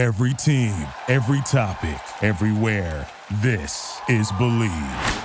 Every 0.00 0.32
team, 0.32 0.74
every 1.08 1.42
topic, 1.42 2.00
everywhere. 2.22 3.06
This 3.42 4.00
is 4.08 4.32
Bleav. 4.32 5.24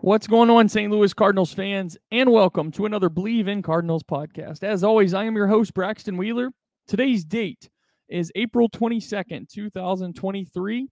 What's 0.00 0.26
going 0.26 0.50
on, 0.50 0.68
St. 0.68 0.92
Louis 0.92 1.14
Cardinals 1.14 1.54
fans, 1.54 1.96
and 2.10 2.30
welcome 2.30 2.72
to 2.72 2.84
another 2.84 3.08
Bleav 3.08 3.48
in 3.48 3.62
Cardinals 3.62 4.02
podcast. 4.02 4.62
As 4.62 4.84
always, 4.84 5.14
I 5.14 5.24
am 5.24 5.34
your 5.34 5.46
host, 5.46 5.72
Braxton 5.72 6.18
Wheeler. 6.18 6.50
Today's 6.86 7.24
date 7.24 7.70
is 8.10 8.30
April 8.34 8.68
22nd, 8.68 9.48
2023, 9.48 10.88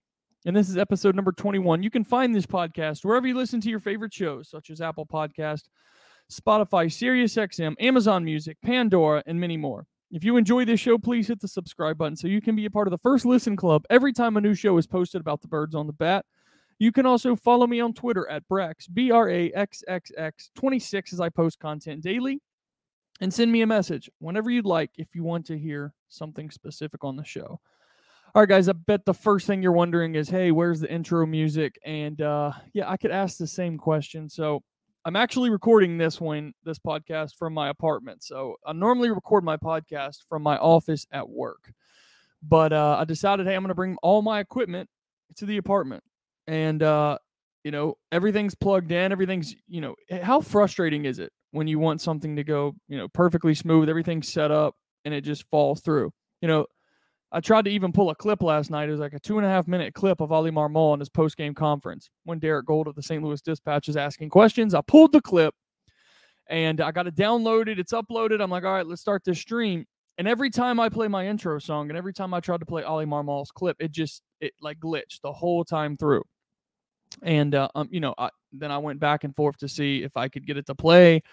and 0.47 0.55
this 0.57 0.67
is 0.67 0.77
episode 0.77 1.15
number 1.15 1.31
21. 1.31 1.83
You 1.83 1.91
can 1.91 2.03
find 2.03 2.33
this 2.33 2.47
podcast 2.47 3.05
wherever 3.05 3.27
you 3.27 3.37
listen 3.37 3.61
to 3.61 3.69
your 3.69 3.79
favorite 3.79 4.15
shows, 4.15 4.49
such 4.49 4.71
as 4.71 4.81
Apple 4.81 5.05
Podcast, 5.05 5.65
Spotify, 6.31 6.87
SiriusXM, 6.87 7.75
Amazon 7.79 8.25
Music, 8.25 8.57
Pandora, 8.63 9.21
and 9.27 9.39
many 9.39 9.57
more. 9.57 9.85
If 10.11 10.23
you 10.23 10.37
enjoy 10.37 10.65
this 10.65 10.79
show, 10.79 10.97
please 10.97 11.27
hit 11.27 11.39
the 11.39 11.47
subscribe 11.47 11.97
button 11.97 12.15
so 12.15 12.27
you 12.27 12.41
can 12.41 12.55
be 12.55 12.65
a 12.65 12.71
part 12.71 12.87
of 12.87 12.91
the 12.91 12.97
first 12.97 13.25
listen 13.25 13.55
club 13.55 13.85
every 13.89 14.11
time 14.11 14.37
a 14.37 14.41
new 14.41 14.55
show 14.55 14.77
is 14.77 14.87
posted 14.87 15.21
about 15.21 15.41
the 15.41 15.47
birds 15.47 15.75
on 15.75 15.85
the 15.85 15.93
bat. 15.93 16.25
You 16.79 16.91
can 16.91 17.05
also 17.05 17.35
follow 17.35 17.67
me 17.67 17.79
on 17.79 17.93
Twitter 17.93 18.27
at 18.29 18.47
Brax, 18.47 18.91
B 18.91 19.11
R 19.11 19.29
A 19.29 19.51
X 19.51 19.83
X 19.87 20.11
X 20.17 20.49
26 20.55 21.13
as 21.13 21.19
I 21.19 21.29
post 21.29 21.59
content 21.59 22.01
daily. 22.01 22.41
And 23.21 23.33
send 23.33 23.51
me 23.51 23.61
a 23.61 23.67
message 23.67 24.09
whenever 24.19 24.49
you'd 24.49 24.65
like 24.65 24.91
if 24.97 25.13
you 25.13 25.23
want 25.23 25.45
to 25.47 25.59
hear 25.59 25.93
something 26.07 26.49
specific 26.49 27.03
on 27.03 27.17
the 27.17 27.25
show. 27.25 27.59
All 28.33 28.41
right, 28.41 28.49
guys, 28.49 28.69
I 28.69 28.73
bet 28.73 29.05
the 29.05 29.13
first 29.13 29.45
thing 29.45 29.61
you're 29.61 29.73
wondering 29.73 30.15
is, 30.15 30.29
hey, 30.29 30.51
where's 30.51 30.79
the 30.79 30.91
intro 30.91 31.25
music? 31.25 31.77
And 31.85 32.21
uh, 32.21 32.53
yeah, 32.73 32.89
I 32.89 32.95
could 32.95 33.11
ask 33.11 33.37
the 33.37 33.47
same 33.47 33.77
question. 33.77 34.29
So 34.29 34.63
I'm 35.05 35.15
actually 35.15 35.49
recording 35.49 35.97
this 35.97 36.19
one, 36.19 36.53
this 36.63 36.79
podcast 36.79 37.35
from 37.37 37.53
my 37.53 37.69
apartment. 37.69 38.23
So 38.23 38.55
I 38.65 38.73
normally 38.73 39.09
record 39.09 39.43
my 39.43 39.57
podcast 39.57 40.17
from 40.27 40.43
my 40.43 40.57
office 40.57 41.07
at 41.11 41.29
work. 41.29 41.71
But 42.41 42.73
uh, 42.73 42.97
I 42.99 43.05
decided, 43.05 43.47
hey, 43.47 43.55
I'm 43.55 43.61
going 43.61 43.69
to 43.69 43.75
bring 43.75 43.97
all 44.01 44.21
my 44.21 44.39
equipment 44.39 44.89
to 45.37 45.45
the 45.45 45.57
apartment 45.57 46.03
and 46.49 46.81
uh, 46.81 47.17
you 47.63 47.71
know 47.71 47.95
everything's 48.11 48.55
plugged 48.55 48.91
in 48.91 49.11
everything's 49.11 49.55
you 49.67 49.81
know 49.81 49.95
how 50.21 50.41
frustrating 50.41 51.05
is 51.05 51.19
it 51.19 51.31
when 51.51 51.67
you 51.67 51.79
want 51.79 52.01
something 52.01 52.35
to 52.35 52.43
go 52.43 52.73
you 52.87 52.97
know 52.97 53.07
perfectly 53.07 53.53
smooth 53.53 53.89
everything's 53.89 54.27
set 54.27 54.51
up 54.51 54.75
and 55.05 55.13
it 55.13 55.21
just 55.21 55.45
falls 55.49 55.81
through 55.81 56.11
you 56.41 56.47
know 56.47 56.65
i 57.31 57.39
tried 57.39 57.65
to 57.65 57.71
even 57.71 57.91
pull 57.91 58.09
a 58.09 58.15
clip 58.15 58.41
last 58.41 58.71
night 58.71 58.89
it 58.89 58.91
was 58.91 58.99
like 58.99 59.13
a 59.13 59.19
two 59.19 59.37
and 59.37 59.45
a 59.45 59.49
half 59.49 59.67
minute 59.67 59.93
clip 59.93 60.21
of 60.21 60.31
oli 60.31 60.51
marmol 60.51 60.93
in 60.93 60.99
his 60.99 61.09
post-game 61.09 61.53
conference 61.53 62.09
when 62.23 62.39
derrick 62.39 62.65
goold 62.65 62.87
of 62.87 62.95
the 62.95 63.03
st 63.03 63.23
louis 63.23 63.41
dispatch 63.41 63.89
is 63.89 63.97
asking 63.97 64.29
questions 64.29 64.73
i 64.73 64.81
pulled 64.81 65.11
the 65.11 65.21
clip 65.21 65.53
and 66.49 66.81
i 66.81 66.91
got 66.91 67.07
it 67.07 67.15
downloaded 67.15 67.77
it's 67.77 67.93
uploaded 67.93 68.41
i'm 68.41 68.49
like 68.49 68.63
all 68.63 68.73
right 68.73 68.87
let's 68.87 69.01
start 69.01 69.23
this 69.23 69.39
stream 69.39 69.85
and 70.19 70.27
every 70.27 70.49
time 70.49 70.81
I 70.81 70.89
play 70.89 71.07
my 71.07 71.25
intro 71.27 71.59
song 71.59 71.87
and 71.87 71.97
every 71.97 72.11
time 72.11 72.33
I 72.33 72.41
tried 72.41 72.59
to 72.59 72.65
play 72.65 72.83
Oli 72.83 73.05
Marmol's 73.05 73.51
clip, 73.51 73.77
it 73.79 73.93
just 73.93 74.21
it 74.41 74.51
like 74.61 74.77
glitched 74.77 75.21
the 75.23 75.31
whole 75.31 75.63
time 75.63 75.95
through. 75.95 76.23
And 77.23 77.55
uh, 77.55 77.69
um, 77.73 77.87
you 77.89 78.01
know, 78.01 78.13
I, 78.17 78.29
then 78.51 78.69
I 78.69 78.79
went 78.79 78.99
back 78.99 79.23
and 79.23 79.33
forth 79.33 79.57
to 79.59 79.69
see 79.69 80.03
if 80.03 80.17
I 80.17 80.27
could 80.27 80.45
get 80.45 80.57
it 80.57 80.65
to 80.65 80.75
play. 80.75 81.23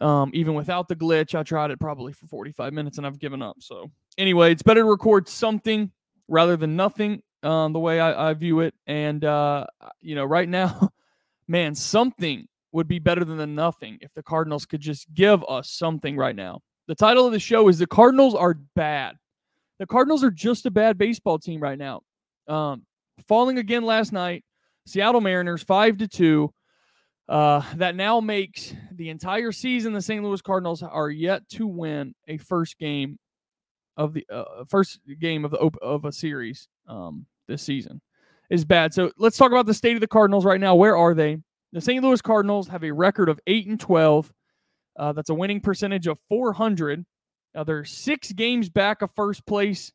Um, 0.00 0.30
even 0.32 0.54
without 0.54 0.88
the 0.88 0.96
glitch, 0.96 1.38
I 1.38 1.42
tried 1.42 1.72
it 1.72 1.78
probably 1.78 2.14
for 2.14 2.26
45 2.26 2.72
minutes 2.72 2.96
and 2.96 3.06
I've 3.06 3.18
given 3.18 3.42
up. 3.42 3.56
So 3.60 3.90
anyway, 4.18 4.52
it's 4.52 4.62
better 4.62 4.80
to 4.80 4.88
record 4.88 5.28
something 5.28 5.90
rather 6.28 6.56
than 6.56 6.76
nothing. 6.76 7.22
Um, 7.42 7.72
the 7.72 7.80
way 7.80 7.98
I, 7.98 8.30
I 8.30 8.34
view 8.34 8.60
it, 8.60 8.72
and 8.86 9.24
uh, 9.24 9.66
you 10.00 10.14
know, 10.14 10.24
right 10.24 10.48
now, 10.48 10.90
man, 11.48 11.74
something 11.74 12.46
would 12.70 12.86
be 12.86 13.00
better 13.00 13.24
than 13.24 13.36
the 13.36 13.46
nothing 13.46 13.98
if 14.00 14.12
the 14.14 14.22
Cardinals 14.22 14.64
could 14.64 14.80
just 14.80 15.12
give 15.12 15.44
us 15.48 15.70
something 15.70 16.16
right 16.16 16.36
now. 16.36 16.60
The 16.86 16.94
title 16.94 17.26
of 17.26 17.32
the 17.32 17.40
show 17.40 17.68
is 17.68 17.78
The 17.78 17.86
Cardinals 17.86 18.34
Are 18.34 18.54
Bad. 18.74 19.16
The 19.78 19.86
Cardinals 19.86 20.22
are 20.22 20.30
just 20.30 20.66
a 20.66 20.70
bad 20.70 20.98
baseball 20.98 21.38
team 21.38 21.60
right 21.60 21.78
now. 21.78 22.02
Um, 22.46 22.84
falling 23.26 23.58
again 23.58 23.84
last 23.84 24.12
night, 24.12 24.44
Seattle 24.86 25.20
Mariners 25.20 25.62
5 25.62 25.98
to 25.98 26.08
2. 26.08 26.52
Uh, 27.28 27.62
that 27.76 27.94
now 27.94 28.20
makes 28.20 28.74
the 28.90 29.08
entire 29.08 29.52
season 29.52 29.92
the 29.92 30.02
St. 30.02 30.22
Louis 30.22 30.42
Cardinals 30.42 30.82
are 30.82 31.08
yet 31.08 31.48
to 31.50 31.66
win 31.66 32.14
a 32.28 32.36
first 32.36 32.78
game 32.78 33.18
of 33.96 34.14
the 34.14 34.26
uh, 34.32 34.64
first 34.68 35.00
game 35.20 35.44
of 35.44 35.50
the 35.50 35.58
of 35.58 36.04
a 36.04 36.12
series 36.12 36.68
um, 36.88 37.26
this 37.48 37.62
season 37.62 38.00
is 38.50 38.64
bad. 38.64 38.92
So 38.92 39.12
let's 39.18 39.36
talk 39.36 39.50
about 39.50 39.66
the 39.66 39.74
state 39.74 39.94
of 39.94 40.00
the 40.00 40.06
Cardinals 40.06 40.44
right 40.44 40.60
now. 40.60 40.74
Where 40.74 40.96
are 40.96 41.14
they? 41.14 41.38
The 41.72 41.80
St. 41.80 42.04
Louis 42.04 42.20
Cardinals 42.20 42.68
have 42.68 42.84
a 42.84 42.92
record 42.92 43.30
of 43.30 43.40
8 43.46 43.66
and 43.66 43.80
12. 43.80 44.32
Uh, 44.98 45.12
that's 45.12 45.30
a 45.30 45.34
winning 45.34 45.60
percentage 45.60 46.06
of 46.06 46.18
400. 46.28 47.04
Now 47.54 47.64
they're 47.64 47.84
six 47.84 48.32
games 48.32 48.68
back 48.68 49.00
of 49.00 49.10
first 49.14 49.46
place. 49.46 49.90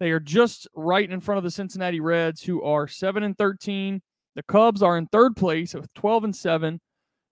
They 0.00 0.10
are 0.10 0.20
just 0.20 0.66
right 0.74 1.08
in 1.08 1.20
front 1.20 1.38
of 1.38 1.44
the 1.44 1.50
Cincinnati 1.50 2.00
Reds, 2.00 2.42
who 2.42 2.62
are 2.62 2.88
seven 2.88 3.22
and 3.22 3.36
13. 3.36 4.00
The 4.34 4.42
Cubs 4.42 4.82
are 4.82 4.96
in 4.96 5.06
third 5.06 5.36
place 5.36 5.74
with 5.74 5.92
12 5.94 6.24
and 6.24 6.36
seven. 6.36 6.80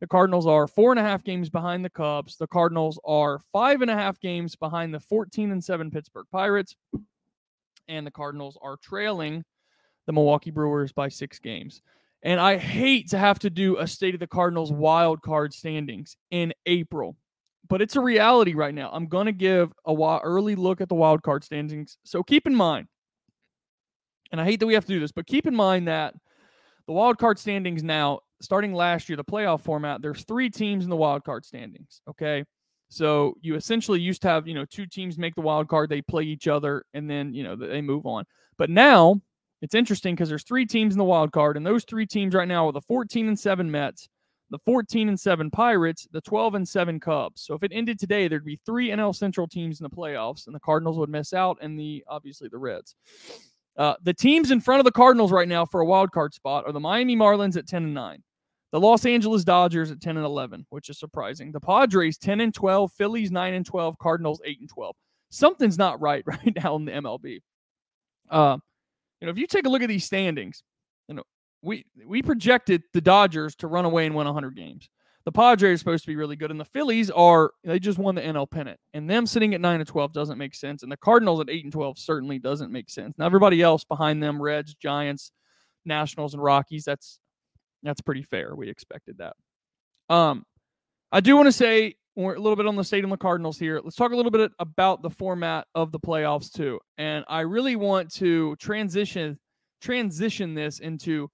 The 0.00 0.06
Cardinals 0.06 0.46
are 0.46 0.68
four 0.68 0.92
and 0.92 1.00
a 1.00 1.02
half 1.02 1.24
games 1.24 1.50
behind 1.50 1.84
the 1.84 1.90
Cubs. 1.90 2.36
The 2.36 2.46
Cardinals 2.46 3.00
are 3.04 3.40
five 3.52 3.82
and 3.82 3.90
a 3.90 3.94
half 3.94 4.20
games 4.20 4.54
behind 4.54 4.94
the 4.94 5.00
14 5.00 5.50
and 5.50 5.62
seven 5.62 5.90
Pittsburgh 5.90 6.26
Pirates. 6.30 6.76
And 7.88 8.06
the 8.06 8.10
Cardinals 8.10 8.56
are 8.62 8.76
trailing 8.76 9.44
the 10.06 10.12
Milwaukee 10.12 10.50
Brewers 10.50 10.92
by 10.92 11.08
six 11.08 11.38
games. 11.38 11.82
And 12.22 12.40
I 12.40 12.56
hate 12.56 13.10
to 13.10 13.18
have 13.18 13.38
to 13.40 13.50
do 13.50 13.76
a 13.76 13.86
state 13.86 14.14
of 14.14 14.20
the 14.20 14.26
Cardinals 14.26 14.72
wild 14.72 15.22
card 15.22 15.52
standings 15.52 16.16
in 16.30 16.52
April, 16.66 17.16
but 17.68 17.80
it's 17.80 17.94
a 17.94 18.00
reality 18.00 18.54
right 18.54 18.74
now. 18.74 18.90
I'm 18.92 19.06
going 19.06 19.26
to 19.26 19.32
give 19.32 19.72
a 19.84 19.92
while 19.92 20.20
early 20.24 20.56
look 20.56 20.80
at 20.80 20.88
the 20.88 20.96
wild 20.96 21.22
card 21.22 21.44
standings. 21.44 21.96
So 22.04 22.22
keep 22.22 22.46
in 22.46 22.54
mind, 22.54 22.88
and 24.32 24.40
I 24.40 24.44
hate 24.44 24.60
that 24.60 24.66
we 24.66 24.74
have 24.74 24.86
to 24.86 24.92
do 24.92 24.98
this, 25.00 25.12
but 25.12 25.26
keep 25.26 25.46
in 25.46 25.54
mind 25.54 25.86
that 25.86 26.14
the 26.86 26.92
wild 26.92 27.18
card 27.18 27.38
standings 27.38 27.84
now, 27.84 28.20
starting 28.40 28.72
last 28.72 29.08
year, 29.08 29.16
the 29.16 29.24
playoff 29.24 29.62
format, 29.62 30.02
there's 30.02 30.24
three 30.24 30.50
teams 30.50 30.84
in 30.84 30.90
the 30.90 30.96
wild 30.96 31.24
card 31.24 31.44
standings. 31.44 32.00
Okay. 32.08 32.44
So 32.90 33.34
you 33.40 33.54
essentially 33.54 34.00
used 34.00 34.22
to 34.22 34.28
have, 34.28 34.46
you 34.46 34.54
know, 34.54 34.64
two 34.64 34.86
teams 34.86 35.18
make 35.18 35.34
the 35.34 35.42
wild 35.42 35.68
card, 35.68 35.90
they 35.90 36.00
play 36.00 36.22
each 36.22 36.48
other, 36.48 36.84
and 36.94 37.08
then, 37.08 37.34
you 37.34 37.42
know, 37.42 37.54
they 37.54 37.82
move 37.82 38.06
on. 38.06 38.24
But 38.56 38.70
now 38.70 39.20
it's 39.60 39.74
interesting 39.74 40.14
because 40.14 40.28
there's 40.28 40.44
three 40.44 40.64
teams 40.64 40.94
in 40.94 40.98
the 40.98 41.04
wild 41.04 41.32
card, 41.32 41.56
and 41.56 41.66
those 41.66 41.84
three 41.84 42.06
teams 42.06 42.34
right 42.34 42.48
now 42.48 42.68
are 42.68 42.72
the 42.72 42.80
14 42.80 43.28
and 43.28 43.38
7 43.38 43.70
Mets, 43.70 44.08
the 44.50 44.58
14 44.64 45.08
and 45.08 45.20
7 45.20 45.50
Pirates, 45.50 46.08
the 46.12 46.20
12 46.22 46.54
and 46.54 46.68
7 46.68 47.00
Cubs. 47.00 47.42
So 47.42 47.54
if 47.54 47.62
it 47.62 47.72
ended 47.74 47.98
today, 47.98 48.28
there'd 48.28 48.44
be 48.44 48.60
three 48.64 48.88
NL 48.88 49.14
Central 49.14 49.46
teams 49.46 49.80
in 49.80 49.84
the 49.84 49.90
playoffs, 49.90 50.46
and 50.46 50.54
the 50.54 50.60
Cardinals 50.60 50.98
would 50.98 51.10
miss 51.10 51.32
out, 51.32 51.58
and 51.60 51.78
the 51.78 52.04
obviously 52.08 52.48
the 52.48 52.58
Reds. 52.58 52.94
Uh, 53.76 53.94
the 54.02 54.14
teams 54.14 54.50
in 54.50 54.60
front 54.60 54.80
of 54.80 54.84
the 54.84 54.92
Cardinals 54.92 55.30
right 55.30 55.46
now 55.46 55.64
for 55.64 55.80
a 55.80 55.86
wild 55.86 56.10
card 56.10 56.34
spot 56.34 56.64
are 56.66 56.72
the 56.72 56.80
Miami 56.80 57.16
Marlins 57.16 57.56
at 57.56 57.66
10 57.66 57.84
and 57.84 57.94
9, 57.94 58.22
the 58.70 58.80
Los 58.80 59.06
Angeles 59.06 59.44
Dodgers 59.44 59.90
at 59.90 60.00
10 60.00 60.16
and 60.16 60.26
11, 60.26 60.66
which 60.70 60.90
is 60.90 60.98
surprising. 60.98 61.52
The 61.52 61.60
Padres 61.60 62.18
10 62.18 62.40
and 62.40 62.52
12, 62.52 62.92
Phillies 62.92 63.30
9 63.30 63.54
and 63.54 63.64
12, 63.64 63.98
Cardinals 63.98 64.40
8 64.44 64.60
and 64.60 64.68
12. 64.68 64.94
Something's 65.30 65.78
not 65.78 66.00
right 66.00 66.22
right 66.26 66.52
now 66.62 66.76
in 66.76 66.84
the 66.84 66.92
MLB. 66.92 67.40
Uh, 68.30 68.58
you 69.20 69.26
know, 69.26 69.30
if 69.30 69.38
you 69.38 69.46
take 69.46 69.66
a 69.66 69.68
look 69.68 69.82
at 69.82 69.88
these 69.88 70.04
standings, 70.04 70.62
you 71.08 71.14
know, 71.14 71.24
we 71.62 71.84
we 72.06 72.22
projected 72.22 72.82
the 72.92 73.00
Dodgers 73.00 73.56
to 73.56 73.66
run 73.66 73.84
away 73.84 74.06
and 74.06 74.14
win 74.14 74.26
100 74.26 74.54
games. 74.54 74.88
The 75.24 75.32
Padres 75.32 75.74
are 75.74 75.78
supposed 75.78 76.04
to 76.04 76.08
be 76.08 76.16
really 76.16 76.36
good, 76.36 76.50
and 76.50 76.60
the 76.60 76.64
Phillies 76.64 77.10
are 77.10 77.50
they 77.64 77.78
just 77.78 77.98
won 77.98 78.14
the 78.14 78.22
NL 78.22 78.50
pennant, 78.50 78.78
and 78.94 79.10
them 79.10 79.26
sitting 79.26 79.54
at 79.54 79.60
nine 79.60 79.80
and 79.80 79.88
12 79.88 80.12
doesn't 80.12 80.38
make 80.38 80.54
sense, 80.54 80.82
and 80.82 80.92
the 80.92 80.96
Cardinals 80.96 81.40
at 81.40 81.50
eight 81.50 81.64
and 81.64 81.72
12 81.72 81.98
certainly 81.98 82.38
doesn't 82.38 82.72
make 82.72 82.88
sense. 82.88 83.14
Now 83.18 83.26
everybody 83.26 83.60
else 83.60 83.84
behind 83.84 84.22
them, 84.22 84.40
Reds, 84.40 84.74
Giants, 84.74 85.32
Nationals, 85.84 86.34
and 86.34 86.42
Rockies, 86.42 86.84
that's 86.84 87.18
that's 87.82 88.00
pretty 88.00 88.22
fair. 88.22 88.54
We 88.54 88.68
expected 88.68 89.18
that. 89.18 89.34
Um, 90.12 90.44
I 91.12 91.20
do 91.20 91.36
want 91.36 91.46
to 91.46 91.52
say 91.52 91.94
we're 92.16 92.34
a 92.34 92.40
little 92.40 92.56
bit 92.56 92.66
on 92.66 92.76
the 92.76 92.84
state 92.84 93.04
and 93.04 93.12
the 93.12 93.16
Cardinals 93.16 93.58
here. 93.58 93.80
Let's 93.82 93.96
talk 93.96 94.12
a 94.12 94.16
little 94.16 94.32
bit 94.32 94.50
about 94.58 95.02
the 95.02 95.10
format 95.10 95.66
of 95.74 95.92
the 95.92 96.00
playoffs 96.00 96.52
too. 96.52 96.80
And 96.98 97.24
I 97.28 97.40
really 97.40 97.76
want 97.76 98.12
to 98.14 98.56
transition 98.56 99.38
transition 99.80 100.54
this 100.54 100.80
into 100.80 101.30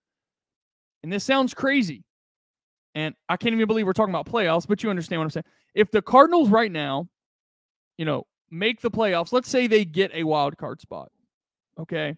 and 1.02 1.12
this 1.12 1.24
sounds 1.24 1.54
crazy. 1.54 2.04
And 2.94 3.14
I 3.28 3.36
can't 3.36 3.54
even 3.54 3.66
believe 3.66 3.86
we're 3.86 3.92
talking 3.92 4.14
about 4.14 4.26
playoffs, 4.26 4.66
but 4.66 4.82
you 4.82 4.90
understand 4.90 5.20
what 5.20 5.24
I'm 5.24 5.30
saying. 5.30 5.44
If 5.74 5.90
the 5.90 6.02
Cardinals 6.02 6.48
right 6.48 6.70
now, 6.70 7.08
you 7.98 8.04
know, 8.04 8.26
make 8.50 8.80
the 8.80 8.90
playoffs, 8.90 9.32
let's 9.32 9.48
say 9.48 9.66
they 9.66 9.84
get 9.84 10.12
a 10.14 10.24
wild 10.24 10.56
card 10.56 10.80
spot. 10.80 11.10
Okay? 11.78 12.14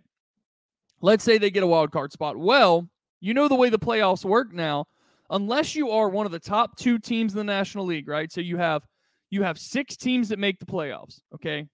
Let's 1.00 1.25
say 1.25 1.38
they 1.38 1.50
get 1.50 1.62
a 1.62 1.67
wild 1.67 1.90
card 1.93 2.12
spot. 2.12 2.37
Well, 2.37 2.88
you 3.26 3.34
know 3.34 3.49
the 3.49 3.56
way 3.56 3.70
the 3.70 3.78
playoffs 3.78 4.25
work 4.25 4.52
now 4.52 4.87
unless 5.31 5.75
you 5.75 5.90
are 5.90 6.08
one 6.08 6.26
of 6.26 6.32
the 6.32 6.38
top 6.38 6.76
two 6.76 6.96
teams 6.99 7.32
in 7.32 7.38
the 7.38 7.44
National 7.44 7.84
League, 7.84 8.06
right? 8.06 8.31
So 8.31 8.40
you 8.40 8.56
have 8.56 8.82
you 9.31 9.43
have 9.43 9.58
six 9.58 9.96
teams 9.96 10.28
that 10.28 10.38
make 10.38 10.61
the 10.61 10.67
playoffs. 10.67 11.20
Okay, 11.34 11.67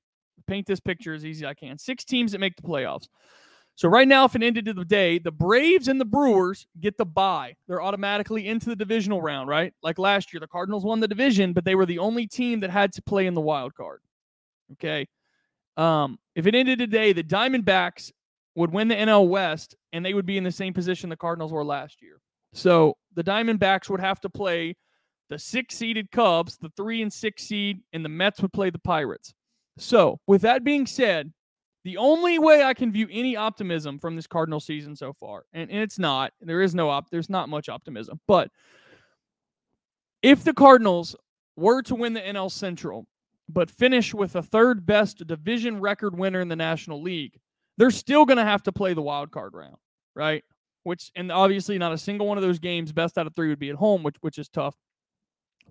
paint 0.46 0.66
this 0.66 0.80
picture 0.80 1.12
as 1.12 1.26
easy 1.26 1.44
as 1.44 1.50
I 1.50 1.54
can. 1.54 1.76
Six 1.76 2.04
teams 2.04 2.32
that 2.32 2.38
make 2.38 2.56
the 2.56 2.62
playoffs. 2.62 3.06
So 3.74 3.88
right 3.88 4.08
now, 4.08 4.24
if 4.24 4.34
it 4.34 4.42
ended 4.42 4.66
to 4.66 4.72
the 4.72 4.84
day, 4.84 5.18
the 5.18 5.30
Braves 5.30 5.88
and 5.88 6.00
the 6.00 6.06
Brewers 6.06 6.66
get 6.80 6.96
the 6.96 7.06
bye. 7.06 7.54
They're 7.68 7.82
automatically 7.82 8.48
into 8.48 8.66
the 8.66 8.76
divisional 8.76 9.20
round, 9.20 9.48
right? 9.48 9.72
Like 9.82 9.98
last 9.98 10.32
year, 10.32 10.40
the 10.40 10.46
Cardinals 10.46 10.84
won 10.84 11.00
the 11.00 11.08
division, 11.08 11.52
but 11.52 11.64
they 11.64 11.74
were 11.74 11.86
the 11.86 11.98
only 11.98 12.26
team 12.26 12.60
that 12.60 12.70
had 12.70 12.92
to 12.94 13.02
play 13.02 13.26
in 13.26 13.34
the 13.34 13.40
wild 13.40 13.74
card. 13.74 14.00
Okay. 14.72 15.06
Um, 15.76 16.18
if 16.34 16.46
it 16.46 16.54
ended 16.54 16.78
today, 16.78 17.12
the 17.12 17.24
Diamondbacks 17.24 18.10
would 18.54 18.72
win 18.72 18.88
the 18.88 18.94
NL 18.94 19.28
West 19.28 19.76
and 19.92 20.04
they 20.04 20.14
would 20.14 20.26
be 20.26 20.36
in 20.36 20.44
the 20.44 20.52
same 20.52 20.74
position 20.74 21.08
the 21.08 21.16
Cardinals 21.16 21.52
were 21.52 21.64
last 21.64 22.02
year. 22.02 22.20
So 22.52 22.96
the 23.14 23.24
Diamondbacks 23.24 23.88
would 23.88 24.00
have 24.00 24.20
to 24.20 24.28
play 24.28 24.76
the 25.30 25.38
six 25.38 25.74
seeded 25.76 26.10
Cubs, 26.10 26.58
the 26.58 26.70
three 26.76 27.00
and 27.00 27.12
six 27.12 27.44
seed, 27.44 27.80
and 27.92 28.04
the 28.04 28.08
Mets 28.10 28.42
would 28.42 28.52
play 28.52 28.68
the 28.68 28.78
Pirates. 28.78 29.32
So, 29.78 30.20
with 30.26 30.42
that 30.42 30.64
being 30.64 30.86
said, 30.86 31.32
the 31.84 31.96
only 31.96 32.38
way 32.38 32.62
I 32.62 32.74
can 32.74 32.92
view 32.92 33.08
any 33.10 33.34
optimism 33.34 33.98
from 33.98 34.14
this 34.14 34.26
Cardinal 34.26 34.60
season 34.60 34.94
so 34.94 35.14
far, 35.14 35.44
and, 35.54 35.70
and 35.70 35.80
it's 35.80 35.98
not, 35.98 36.32
there 36.42 36.60
is 36.60 36.74
no 36.74 36.90
op, 36.90 37.08
there's 37.10 37.30
not 37.30 37.48
much 37.48 37.70
optimism, 37.70 38.20
but 38.28 38.50
if 40.22 40.44
the 40.44 40.52
Cardinals 40.52 41.16
were 41.56 41.82
to 41.82 41.94
win 41.94 42.12
the 42.12 42.20
NL 42.20 42.50
Central, 42.50 43.06
but 43.48 43.70
finish 43.70 44.14
with 44.14 44.36
a 44.36 44.42
third 44.42 44.86
best 44.86 45.26
division 45.26 45.80
record 45.80 46.16
winner 46.16 46.40
in 46.40 46.48
the 46.48 46.56
National 46.56 47.02
League, 47.02 47.38
they're 47.78 47.90
still 47.90 48.24
going 48.24 48.38
to 48.38 48.44
have 48.44 48.62
to 48.64 48.72
play 48.72 48.94
the 48.94 49.02
wild 49.02 49.30
card 49.30 49.54
round, 49.54 49.76
right? 50.14 50.44
Which 50.84 51.10
and 51.14 51.30
obviously 51.30 51.78
not 51.78 51.92
a 51.92 51.98
single 51.98 52.26
one 52.26 52.38
of 52.38 52.42
those 52.42 52.58
games 52.58 52.92
best 52.92 53.18
out 53.18 53.26
of 53.26 53.34
3 53.34 53.48
would 53.48 53.58
be 53.58 53.70
at 53.70 53.76
home, 53.76 54.02
which 54.02 54.16
which 54.20 54.38
is 54.38 54.48
tough. 54.48 54.76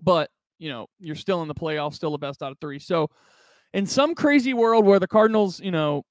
But, 0.00 0.30
you 0.58 0.70
know, 0.70 0.86
you're 0.98 1.16
still 1.16 1.42
in 1.42 1.48
the 1.48 1.54
playoffs, 1.54 1.94
still 1.94 2.10
the 2.10 2.18
best 2.18 2.42
out 2.42 2.52
of 2.52 2.58
3. 2.60 2.78
So, 2.78 3.08
in 3.74 3.86
some 3.86 4.14
crazy 4.14 4.54
world 4.54 4.84
where 4.84 4.98
the 4.98 5.06
Cardinals, 5.06 5.60
you 5.60 5.70
know, 5.70 6.04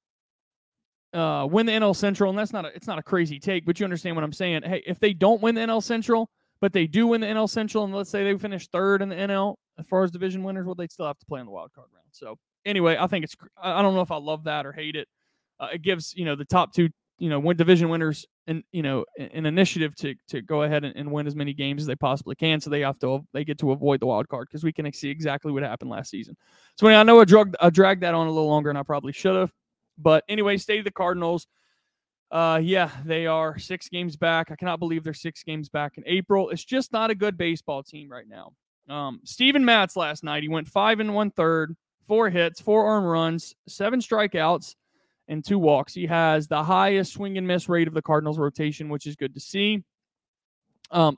uh, 1.13 1.47
win 1.49 1.65
the 1.65 1.73
NL 1.73 1.95
Central, 1.95 2.29
and 2.29 2.39
that's 2.39 2.53
not 2.53 2.65
a, 2.65 2.69
it's 2.75 2.87
not 2.87 2.99
a 2.99 3.03
crazy 3.03 3.39
take, 3.39 3.65
but 3.65 3.79
you 3.79 3.83
understand 3.83 4.15
what 4.15 4.23
I'm 4.23 4.31
saying. 4.31 4.63
Hey, 4.63 4.83
if 4.85 4.99
they 4.99 5.13
don't 5.13 5.41
win 5.41 5.55
the 5.55 5.61
NL 5.61 5.83
Central, 5.83 6.29
but 6.61 6.73
they 6.73 6.87
do 6.87 7.07
win 7.07 7.21
the 7.21 7.27
NL 7.27 7.49
Central, 7.49 7.83
and 7.83 7.93
let's 7.93 8.09
say 8.09 8.23
they 8.23 8.37
finish 8.37 8.67
third 8.67 9.01
in 9.01 9.09
the 9.09 9.15
NL 9.15 9.55
as 9.81 9.87
far 9.87 10.03
as 10.03 10.11
division 10.11 10.43
winners, 10.43 10.65
well, 10.65 10.75
they'd 10.75 10.91
still 10.91 11.07
have 11.07 11.17
to 11.19 11.25
play 11.25 11.39
in 11.39 11.45
the 11.45 11.51
wild 11.51 11.73
card 11.73 11.87
round. 11.93 12.07
So 12.11 12.37
anyway, 12.65 12.97
I 12.99 13.07
think 13.07 13.25
it's 13.25 13.35
I 13.61 13.81
don't 13.81 13.95
know 13.95 14.01
if 14.01 14.11
I 14.11 14.17
love 14.17 14.45
that 14.45 14.65
or 14.65 14.71
hate 14.71 14.95
it. 14.95 15.07
Uh, 15.61 15.67
it 15.73 15.83
gives 15.83 16.13
you 16.15 16.25
know 16.25 16.35
the 16.35 16.43
top 16.43 16.73
two 16.73 16.89
you 17.21 17.29
know 17.29 17.39
win 17.39 17.55
division 17.55 17.87
winners 17.87 18.25
and 18.47 18.63
you 18.71 18.81
know 18.81 19.05
an 19.19 19.45
initiative 19.45 19.95
to 19.95 20.15
to 20.27 20.41
go 20.41 20.63
ahead 20.63 20.83
and, 20.83 20.95
and, 20.95 21.09
win 21.09 21.27
as 21.27 21.35
many 21.35 21.53
games 21.53 21.83
as 21.83 21.87
they 21.87 21.95
possibly 21.95 22.33
can 22.33 22.59
so 22.59 22.69
they 22.71 22.79
have 22.79 22.97
to 22.97 23.19
they 23.31 23.45
get 23.45 23.59
to 23.59 23.71
avoid 23.71 23.99
the 23.99 24.07
wild 24.07 24.27
card 24.27 24.47
because 24.49 24.63
we 24.63 24.73
can 24.73 24.91
see 24.91 25.09
exactly 25.09 25.51
what 25.51 25.61
happened 25.61 25.91
last 25.91 26.09
season. 26.09 26.35
So 26.77 26.87
i 26.87 27.03
know 27.03 27.21
i 27.21 27.25
drug 27.25 27.55
i 27.61 27.69
dragged 27.69 28.01
that 28.01 28.15
on 28.15 28.25
a 28.25 28.31
little 28.31 28.49
longer 28.49 28.71
and 28.71 28.77
i 28.77 28.81
probably 28.81 29.13
should 29.13 29.35
have 29.35 29.53
but 29.99 30.23
anyway 30.27 30.57
state 30.57 30.79
of 30.79 30.85
the 30.85 30.91
cardinals 30.91 31.45
uh 32.31 32.59
yeah 32.61 32.89
they 33.05 33.27
are 33.27 33.59
six 33.59 33.87
games 33.87 34.15
back. 34.15 34.49
I 34.51 34.55
cannot 34.55 34.79
believe 34.79 35.03
they're 35.03 35.13
six 35.13 35.43
games 35.43 35.69
back 35.69 35.97
in 35.97 36.03
april. 36.07 36.49
It's 36.49 36.65
just 36.65 36.91
not 36.91 37.11
a 37.11 37.15
good 37.15 37.37
baseball 37.37 37.83
team 37.83 38.11
right 38.11 38.27
now. 38.27 38.53
Um 38.89 39.21
steven 39.25 39.63
matz 39.63 39.95
last 39.95 40.23
night 40.23 40.41
he 40.41 40.49
went 40.49 40.67
five 40.67 40.99
and 40.99 41.13
one 41.13 41.29
third 41.29 41.75
four 42.07 42.31
hits 42.31 42.59
four 42.59 42.83
arm 42.87 43.05
runs 43.05 43.53
seven 43.67 43.99
strikeouts 43.99 44.73
and 45.31 45.43
two 45.43 45.57
walks. 45.57 45.93
He 45.93 46.05
has 46.07 46.47
the 46.47 46.61
highest 46.61 47.13
swing 47.13 47.37
and 47.37 47.47
miss 47.47 47.69
rate 47.69 47.87
of 47.87 47.93
the 47.93 48.01
Cardinals 48.01 48.37
rotation, 48.37 48.89
which 48.89 49.07
is 49.07 49.15
good 49.15 49.33
to 49.33 49.39
see. 49.39 49.81
Um, 50.91 51.17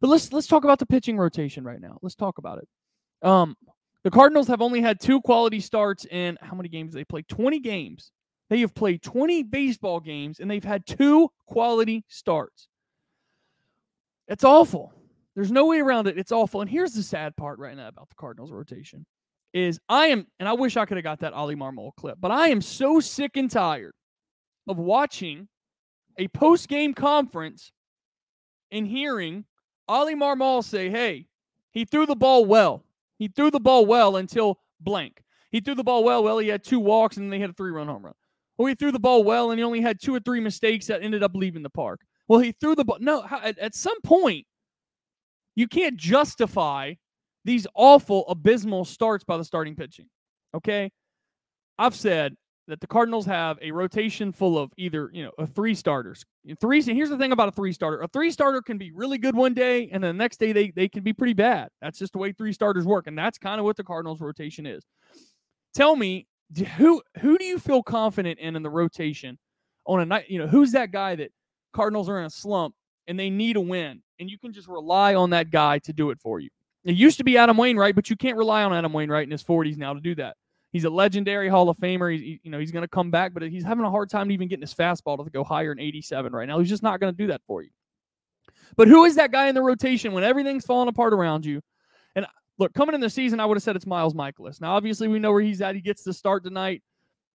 but 0.00 0.08
let's 0.08 0.32
let's 0.32 0.48
talk 0.48 0.64
about 0.64 0.80
the 0.80 0.86
pitching 0.86 1.16
rotation 1.16 1.64
right 1.64 1.80
now. 1.80 1.98
Let's 2.02 2.16
talk 2.16 2.38
about 2.38 2.58
it. 2.58 3.26
Um, 3.26 3.56
the 4.02 4.10
Cardinals 4.10 4.48
have 4.48 4.60
only 4.60 4.82
had 4.82 5.00
two 5.00 5.20
quality 5.22 5.60
starts 5.60 6.04
in 6.04 6.36
how 6.42 6.56
many 6.56 6.68
games 6.68 6.92
they 6.92 7.04
played? 7.04 7.28
20 7.28 7.60
games. 7.60 8.10
They 8.50 8.60
have 8.60 8.74
played 8.74 9.02
20 9.02 9.44
baseball 9.44 10.00
games 10.00 10.40
and 10.40 10.50
they've 10.50 10.62
had 10.62 10.84
two 10.84 11.30
quality 11.46 12.04
starts. 12.08 12.68
It's 14.28 14.44
awful. 14.44 14.92
There's 15.34 15.50
no 15.50 15.66
way 15.66 15.80
around 15.80 16.08
it. 16.08 16.18
It's 16.18 16.32
awful. 16.32 16.60
And 16.60 16.68
here's 16.68 16.92
the 16.92 17.02
sad 17.02 17.36
part 17.36 17.58
right 17.58 17.76
now 17.76 17.88
about 17.88 18.10
the 18.10 18.16
Cardinals 18.16 18.52
rotation 18.52 19.06
is 19.54 19.78
I 19.88 20.08
am, 20.08 20.26
and 20.38 20.48
I 20.48 20.52
wish 20.52 20.76
I 20.76 20.84
could 20.84 20.96
have 20.96 21.04
got 21.04 21.20
that 21.20 21.32
Oli 21.32 21.54
Marmol 21.54 21.94
clip, 21.96 22.18
but 22.20 22.32
I 22.32 22.48
am 22.48 22.60
so 22.60 23.00
sick 23.00 23.36
and 23.36 23.50
tired 23.50 23.94
of 24.68 24.76
watching 24.76 25.48
a 26.18 26.28
post 26.28 26.68
game 26.68 26.92
conference 26.92 27.72
and 28.72 28.86
hearing 28.86 29.44
Oli 29.88 30.16
Marmol 30.16 30.64
say, 30.64 30.90
hey, 30.90 31.28
he 31.70 31.84
threw 31.84 32.04
the 32.04 32.16
ball 32.16 32.44
well. 32.44 32.84
He 33.18 33.28
threw 33.28 33.50
the 33.50 33.60
ball 33.60 33.86
well 33.86 34.16
until 34.16 34.58
blank. 34.80 35.22
He 35.50 35.60
threw 35.60 35.76
the 35.76 35.84
ball 35.84 36.02
well. 36.02 36.24
Well, 36.24 36.38
he 36.38 36.48
had 36.48 36.64
two 36.64 36.80
walks 36.80 37.16
and 37.16 37.24
then 37.24 37.30
they 37.30 37.40
had 37.40 37.50
a 37.50 37.54
three 37.54 37.70
run 37.70 37.86
home 37.86 38.04
run. 38.04 38.14
Well, 38.58 38.66
he 38.66 38.74
threw 38.74 38.90
the 38.90 38.98
ball 38.98 39.22
well 39.22 39.50
and 39.50 39.58
he 39.58 39.64
only 39.64 39.80
had 39.80 40.00
two 40.00 40.14
or 40.14 40.20
three 40.20 40.40
mistakes 40.40 40.86
that 40.86 41.02
ended 41.02 41.22
up 41.22 41.32
leaving 41.34 41.62
the 41.62 41.70
park. 41.70 42.00
Well, 42.26 42.40
he 42.40 42.52
threw 42.52 42.74
the 42.74 42.84
ball. 42.84 42.98
No, 43.00 43.24
at, 43.30 43.58
at 43.58 43.74
some 43.74 44.00
point, 44.02 44.46
you 45.54 45.68
can't 45.68 45.96
justify 45.96 46.94
these 47.44 47.66
awful, 47.74 48.26
abysmal 48.28 48.84
starts 48.84 49.24
by 49.24 49.36
the 49.36 49.44
starting 49.44 49.76
pitching. 49.76 50.06
Okay. 50.54 50.90
I've 51.78 51.94
said 51.94 52.36
that 52.66 52.80
the 52.80 52.86
Cardinals 52.86 53.26
have 53.26 53.58
a 53.60 53.70
rotation 53.70 54.32
full 54.32 54.58
of 54.58 54.72
either, 54.76 55.10
you 55.12 55.24
know, 55.24 55.32
a 55.38 55.46
three 55.46 55.74
starters. 55.74 56.24
Three, 56.60 56.80
here's 56.82 57.10
the 57.10 57.18
thing 57.18 57.32
about 57.32 57.48
a 57.48 57.52
three 57.52 57.72
starter. 57.72 58.00
A 58.00 58.08
three 58.08 58.30
starter 58.30 58.62
can 58.62 58.78
be 58.78 58.90
really 58.92 59.18
good 59.18 59.36
one 59.36 59.52
day, 59.52 59.90
and 59.92 60.02
the 60.02 60.12
next 60.12 60.38
day 60.38 60.52
they, 60.52 60.70
they 60.70 60.88
can 60.88 61.02
be 61.02 61.12
pretty 61.12 61.34
bad. 61.34 61.68
That's 61.82 61.98
just 61.98 62.12
the 62.12 62.18
way 62.18 62.32
three 62.32 62.52
starters 62.52 62.86
work. 62.86 63.06
And 63.06 63.18
that's 63.18 63.36
kind 63.36 63.58
of 63.58 63.64
what 63.64 63.76
the 63.76 63.84
Cardinals 63.84 64.20
rotation 64.20 64.64
is. 64.66 64.82
Tell 65.74 65.96
me, 65.96 66.26
who 66.76 67.02
who 67.20 67.36
do 67.36 67.44
you 67.44 67.58
feel 67.58 67.82
confident 67.82 68.38
in 68.38 68.56
in 68.56 68.62
the 68.62 68.70
rotation 68.70 69.38
on 69.86 70.00
a 70.00 70.06
night? 70.06 70.26
You 70.28 70.38
know, 70.38 70.46
who's 70.46 70.72
that 70.72 70.92
guy 70.92 71.16
that 71.16 71.32
Cardinals 71.72 72.08
are 72.08 72.18
in 72.18 72.26
a 72.26 72.30
slump 72.30 72.74
and 73.08 73.18
they 73.18 73.28
need 73.28 73.56
a 73.56 73.60
win, 73.60 74.02
and 74.20 74.30
you 74.30 74.38
can 74.38 74.52
just 74.52 74.68
rely 74.68 75.14
on 75.14 75.30
that 75.30 75.50
guy 75.50 75.80
to 75.80 75.92
do 75.92 76.10
it 76.10 76.18
for 76.20 76.40
you. 76.40 76.50
It 76.84 76.96
used 76.96 77.18
to 77.18 77.24
be 77.24 77.38
Adam 77.38 77.56
Wainwright, 77.56 77.94
but 77.94 78.10
you 78.10 78.16
can't 78.16 78.36
rely 78.36 78.62
on 78.62 78.72
Adam 78.74 78.92
Wainwright 78.92 79.24
in 79.24 79.30
his 79.30 79.42
40s 79.42 79.76
now 79.76 79.94
to 79.94 80.00
do 80.00 80.14
that. 80.16 80.36
He's 80.70 80.84
a 80.84 80.90
legendary 80.90 81.48
Hall 81.48 81.68
of 81.68 81.78
Famer. 81.78 82.12
He's, 82.12 82.40
you 82.42 82.50
know, 82.50 82.58
he's 82.58 82.72
going 82.72 82.82
to 82.82 82.88
come 82.88 83.10
back, 83.10 83.32
but 83.32 83.42
he's 83.44 83.64
having 83.64 83.84
a 83.84 83.90
hard 83.90 84.10
time 84.10 84.30
even 84.30 84.48
getting 84.48 84.62
his 84.62 84.74
fastball 84.74 85.22
to 85.24 85.30
go 85.30 85.44
higher 85.44 85.70
than 85.70 85.80
87 85.80 86.32
right 86.32 86.48
now. 86.48 86.58
He's 86.58 86.68
just 86.68 86.82
not 86.82 87.00
going 87.00 87.12
to 87.12 87.16
do 87.16 87.28
that 87.28 87.42
for 87.46 87.62
you. 87.62 87.70
But 88.76 88.88
who 88.88 89.04
is 89.04 89.14
that 89.14 89.30
guy 89.30 89.46
in 89.46 89.54
the 89.54 89.62
rotation 89.62 90.12
when 90.12 90.24
everything's 90.24 90.66
falling 90.66 90.88
apart 90.88 91.14
around 91.14 91.46
you? 91.46 91.60
And 92.16 92.26
look, 92.58 92.74
coming 92.74 92.94
in 92.94 93.00
the 93.00 93.08
season, 93.08 93.40
I 93.40 93.46
would 93.46 93.56
have 93.56 93.62
said 93.62 93.76
it's 93.76 93.86
Miles 93.86 94.14
Mikolas. 94.14 94.60
Now, 94.60 94.74
obviously, 94.74 95.08
we 95.08 95.18
know 95.18 95.32
where 95.32 95.42
he's 95.42 95.60
at. 95.60 95.74
He 95.74 95.80
gets 95.80 96.02
the 96.02 96.12
start 96.12 96.44
tonight 96.44 96.82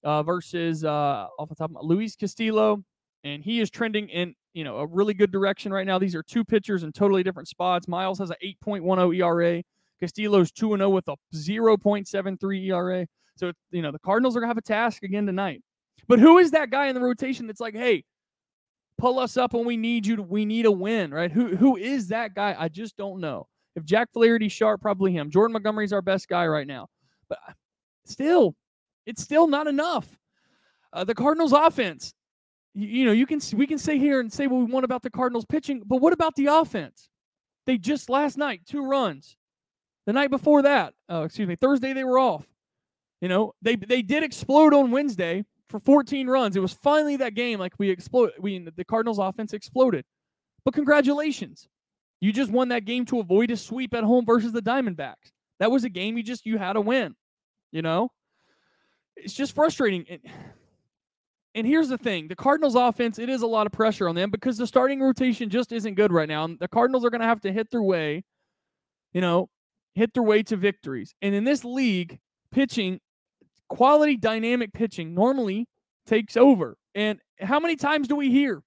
uh, 0.03 0.21
versus 0.23 0.83
uh, 0.83 1.27
off 1.37 1.49
the 1.49 1.55
top 1.55 1.69
of 1.69 1.75
my, 1.75 1.81
Luis 1.81 2.15
Castillo, 2.15 2.83
and 3.23 3.43
he 3.43 3.59
is 3.59 3.69
trending 3.69 4.09
in 4.09 4.35
you 4.53 4.63
know, 4.63 4.77
a 4.77 4.85
really 4.85 5.13
good 5.13 5.31
direction 5.31 5.71
right 5.71 5.85
now. 5.85 5.99
These 5.99 6.15
are 6.15 6.23
two 6.23 6.43
pitchers 6.43 6.83
in 6.83 6.91
totally 6.91 7.23
different 7.23 7.47
spots. 7.47 7.87
Miles 7.87 8.19
has 8.19 8.29
an 8.29 8.35
8.10 8.65 9.15
ERA. 9.15 9.63
Castillo's 9.99 10.51
2 10.51 10.77
0 10.77 10.89
with 10.89 11.07
a 11.07 11.15
0.73 11.35 12.67
ERA. 12.67 13.07
So, 13.35 13.51
you 13.71 13.81
know, 13.81 13.91
the 13.91 13.99
Cardinals 13.99 14.35
are 14.35 14.39
going 14.39 14.47
to 14.47 14.51
have 14.51 14.57
a 14.57 14.61
task 14.61 15.03
again 15.03 15.25
tonight. 15.25 15.61
But 16.07 16.19
who 16.19 16.37
is 16.39 16.51
that 16.51 16.71
guy 16.71 16.87
in 16.87 16.95
the 16.95 17.01
rotation 17.01 17.47
that's 17.47 17.59
like, 17.59 17.75
hey, 17.75 18.03
pull 18.97 19.19
us 19.19 19.37
up 19.37 19.53
when 19.53 19.65
we 19.65 19.77
need 19.77 20.05
you 20.05 20.17
to, 20.17 20.23
we 20.23 20.45
need 20.45 20.65
a 20.65 20.71
win, 20.71 21.13
right? 21.13 21.31
Who 21.31 21.55
who 21.55 21.77
is 21.77 22.07
that 22.09 22.33
guy? 22.33 22.55
I 22.57 22.69
just 22.69 22.97
don't 22.97 23.19
know. 23.19 23.47
If 23.75 23.85
Jack 23.85 24.11
Flaherty 24.11 24.49
sharp, 24.49 24.81
probably 24.81 25.11
him. 25.11 25.29
Jordan 25.29 25.53
Montgomery's 25.53 25.93
our 25.93 26.01
best 26.01 26.27
guy 26.27 26.47
right 26.47 26.67
now. 26.67 26.87
But 27.27 27.39
still, 28.05 28.55
it's 29.05 29.21
still 29.21 29.47
not 29.47 29.67
enough. 29.67 30.07
Uh, 30.91 31.03
the 31.03 31.13
Cardinals 31.13 31.53
offense, 31.53 32.13
you, 32.73 32.87
you 32.87 33.05
know, 33.05 33.11
you 33.11 33.25
can 33.25 33.39
we 33.53 33.67
can 33.67 33.77
say 33.77 33.97
here 33.97 34.19
and 34.19 34.31
say 34.31 34.47
what 34.47 34.59
we 34.59 34.71
want 34.71 34.85
about 34.85 35.03
the 35.03 35.09
Cardinals 35.09 35.45
pitching, 35.45 35.81
but 35.85 35.97
what 35.97 36.13
about 36.13 36.35
the 36.35 36.47
offense? 36.47 37.09
They 37.65 37.77
just 37.77 38.09
last 38.09 38.37
night 38.37 38.61
two 38.65 38.85
runs. 38.85 39.35
The 40.05 40.13
night 40.13 40.31
before 40.31 40.63
that, 40.63 40.93
uh, 41.11 41.21
excuse 41.21 41.47
me, 41.47 41.55
Thursday 41.55 41.93
they 41.93 42.03
were 42.03 42.17
off. 42.17 42.47
You 43.21 43.27
know, 43.27 43.53
they 43.61 43.75
they 43.75 44.01
did 44.01 44.23
explode 44.23 44.73
on 44.73 44.91
Wednesday 44.91 45.43
for 45.67 45.79
14 45.79 46.27
runs. 46.27 46.55
It 46.55 46.61
was 46.61 46.73
finally 46.73 47.17
that 47.17 47.35
game 47.35 47.59
like 47.59 47.73
we 47.77 47.89
explode. 47.89 48.31
We 48.39 48.59
the 48.75 48.85
Cardinals 48.85 49.19
offense 49.19 49.53
exploded. 49.53 50.05
But 50.65 50.73
congratulations, 50.73 51.67
you 52.21 52.33
just 52.33 52.51
won 52.51 52.69
that 52.69 52.85
game 52.85 53.05
to 53.05 53.19
avoid 53.19 53.51
a 53.51 53.57
sweep 53.57 53.93
at 53.93 54.03
home 54.03 54.25
versus 54.25 54.51
the 54.51 54.61
Diamondbacks. 54.61 55.31
That 55.59 55.71
was 55.71 55.83
a 55.83 55.89
game 55.89 56.17
you 56.17 56.23
just 56.23 56.45
you 56.45 56.57
had 56.57 56.73
to 56.73 56.81
win. 56.81 57.15
You 57.71 57.81
know, 57.81 58.11
it's 59.15 59.33
just 59.33 59.53
frustrating. 59.53 60.05
It, 60.07 60.21
and 61.59 61.67
here's 61.67 61.89
the 61.89 61.97
thing 61.97 62.27
the 62.27 62.35
Cardinals 62.35 62.75
offense, 62.75 63.19
it 63.19 63.29
is 63.29 63.41
a 63.41 63.47
lot 63.47 63.67
of 63.67 63.73
pressure 63.73 64.09
on 64.09 64.15
them 64.15 64.31
because 64.31 64.57
the 64.57 64.65
starting 64.65 65.01
rotation 65.01 65.49
just 65.49 65.71
isn't 65.71 65.95
good 65.95 66.11
right 66.11 66.27
now. 66.27 66.45
And 66.45 66.57
the 66.59 66.67
Cardinals 66.67 67.05
are 67.05 67.09
going 67.09 67.21
to 67.21 67.27
have 67.27 67.41
to 67.41 67.51
hit 67.51 67.69
their 67.69 67.83
way, 67.83 68.23
you 69.13 69.21
know, 69.21 69.49
hit 69.93 70.13
their 70.13 70.23
way 70.23 70.41
to 70.43 70.55
victories. 70.55 71.13
And 71.21 71.35
in 71.35 71.43
this 71.43 71.63
league, 71.63 72.19
pitching, 72.51 72.99
quality 73.67 74.17
dynamic 74.17 74.73
pitching 74.73 75.13
normally 75.13 75.67
takes 76.07 76.37
over. 76.37 76.77
And 76.95 77.19
how 77.39 77.59
many 77.59 77.75
times 77.75 78.07
do 78.07 78.15
we 78.15 78.31
hear? 78.31 78.63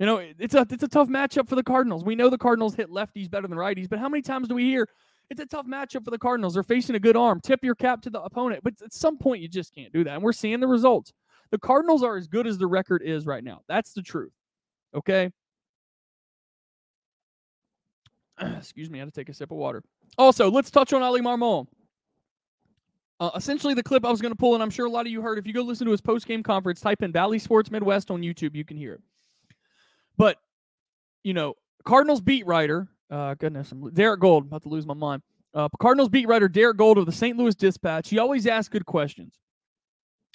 You 0.00 0.06
know, 0.06 0.16
it's 0.16 0.54
a 0.54 0.66
it's 0.68 0.82
a 0.82 0.88
tough 0.88 1.08
matchup 1.08 1.48
for 1.48 1.54
the 1.54 1.62
Cardinals. 1.62 2.04
We 2.04 2.16
know 2.16 2.28
the 2.28 2.38
Cardinals 2.38 2.74
hit 2.74 2.90
lefties 2.90 3.30
better 3.30 3.46
than 3.46 3.56
righties, 3.56 3.88
but 3.88 4.00
how 4.00 4.08
many 4.08 4.22
times 4.22 4.48
do 4.48 4.54
we 4.54 4.64
hear 4.64 4.88
it's 5.30 5.40
a 5.40 5.46
tough 5.46 5.66
matchup 5.66 6.04
for 6.04 6.10
the 6.10 6.18
Cardinals? 6.18 6.54
They're 6.54 6.64
facing 6.64 6.96
a 6.96 7.00
good 7.00 7.16
arm. 7.16 7.40
Tip 7.40 7.62
your 7.62 7.76
cap 7.76 8.02
to 8.02 8.10
the 8.10 8.20
opponent, 8.20 8.64
but 8.64 8.74
at 8.82 8.92
some 8.92 9.18
point 9.18 9.40
you 9.40 9.48
just 9.48 9.72
can't 9.72 9.92
do 9.92 10.02
that. 10.04 10.14
And 10.14 10.22
we're 10.22 10.32
seeing 10.32 10.58
the 10.58 10.66
results. 10.66 11.12
The 11.54 11.58
Cardinals 11.60 12.02
are 12.02 12.16
as 12.16 12.26
good 12.26 12.48
as 12.48 12.58
the 12.58 12.66
record 12.66 13.00
is 13.04 13.26
right 13.26 13.44
now. 13.44 13.60
That's 13.68 13.92
the 13.92 14.02
truth. 14.02 14.32
Okay. 14.92 15.30
Excuse 18.40 18.90
me, 18.90 18.98
I 18.98 19.02
had 19.04 19.14
to 19.14 19.20
take 19.20 19.28
a 19.28 19.34
sip 19.34 19.52
of 19.52 19.56
water. 19.56 19.84
Also, 20.18 20.50
let's 20.50 20.72
touch 20.72 20.92
on 20.92 21.00
Oli 21.00 21.20
Marmol. 21.20 21.68
Uh, 23.20 23.30
essentially, 23.36 23.72
the 23.72 23.84
clip 23.84 24.04
I 24.04 24.10
was 24.10 24.20
going 24.20 24.32
to 24.32 24.36
pull, 24.36 24.54
and 24.54 24.64
I'm 24.64 24.70
sure 24.70 24.86
a 24.86 24.90
lot 24.90 25.06
of 25.06 25.12
you 25.12 25.22
heard. 25.22 25.38
If 25.38 25.46
you 25.46 25.52
go 25.52 25.62
listen 25.62 25.84
to 25.84 25.92
his 25.92 26.00
post 26.00 26.26
game 26.26 26.42
conference, 26.42 26.80
type 26.80 27.04
in 27.04 27.12
Bally 27.12 27.38
Sports 27.38 27.70
Midwest 27.70 28.10
on 28.10 28.20
YouTube, 28.20 28.56
you 28.56 28.64
can 28.64 28.76
hear 28.76 28.94
it. 28.94 29.00
But 30.16 30.38
you 31.22 31.34
know, 31.34 31.54
Cardinals 31.84 32.20
beat 32.20 32.48
writer, 32.48 32.88
uh, 33.12 33.34
goodness, 33.34 33.70
I'm 33.70 33.94
Derrick 33.94 34.18
Goold, 34.18 34.46
about 34.46 34.62
to 34.64 34.68
lose 34.68 34.86
my 34.86 34.94
mind. 34.94 35.22
Uh, 35.54 35.68
Cardinals 35.80 36.08
beat 36.08 36.26
writer 36.26 36.48
Derrick 36.48 36.78
Goold 36.78 36.98
of 36.98 37.06
the 37.06 37.12
St. 37.12 37.38
Louis 37.38 37.54
Dispatch. 37.54 38.08
He 38.08 38.18
always 38.18 38.44
asks 38.48 38.68
good 38.68 38.86
questions, 38.86 39.38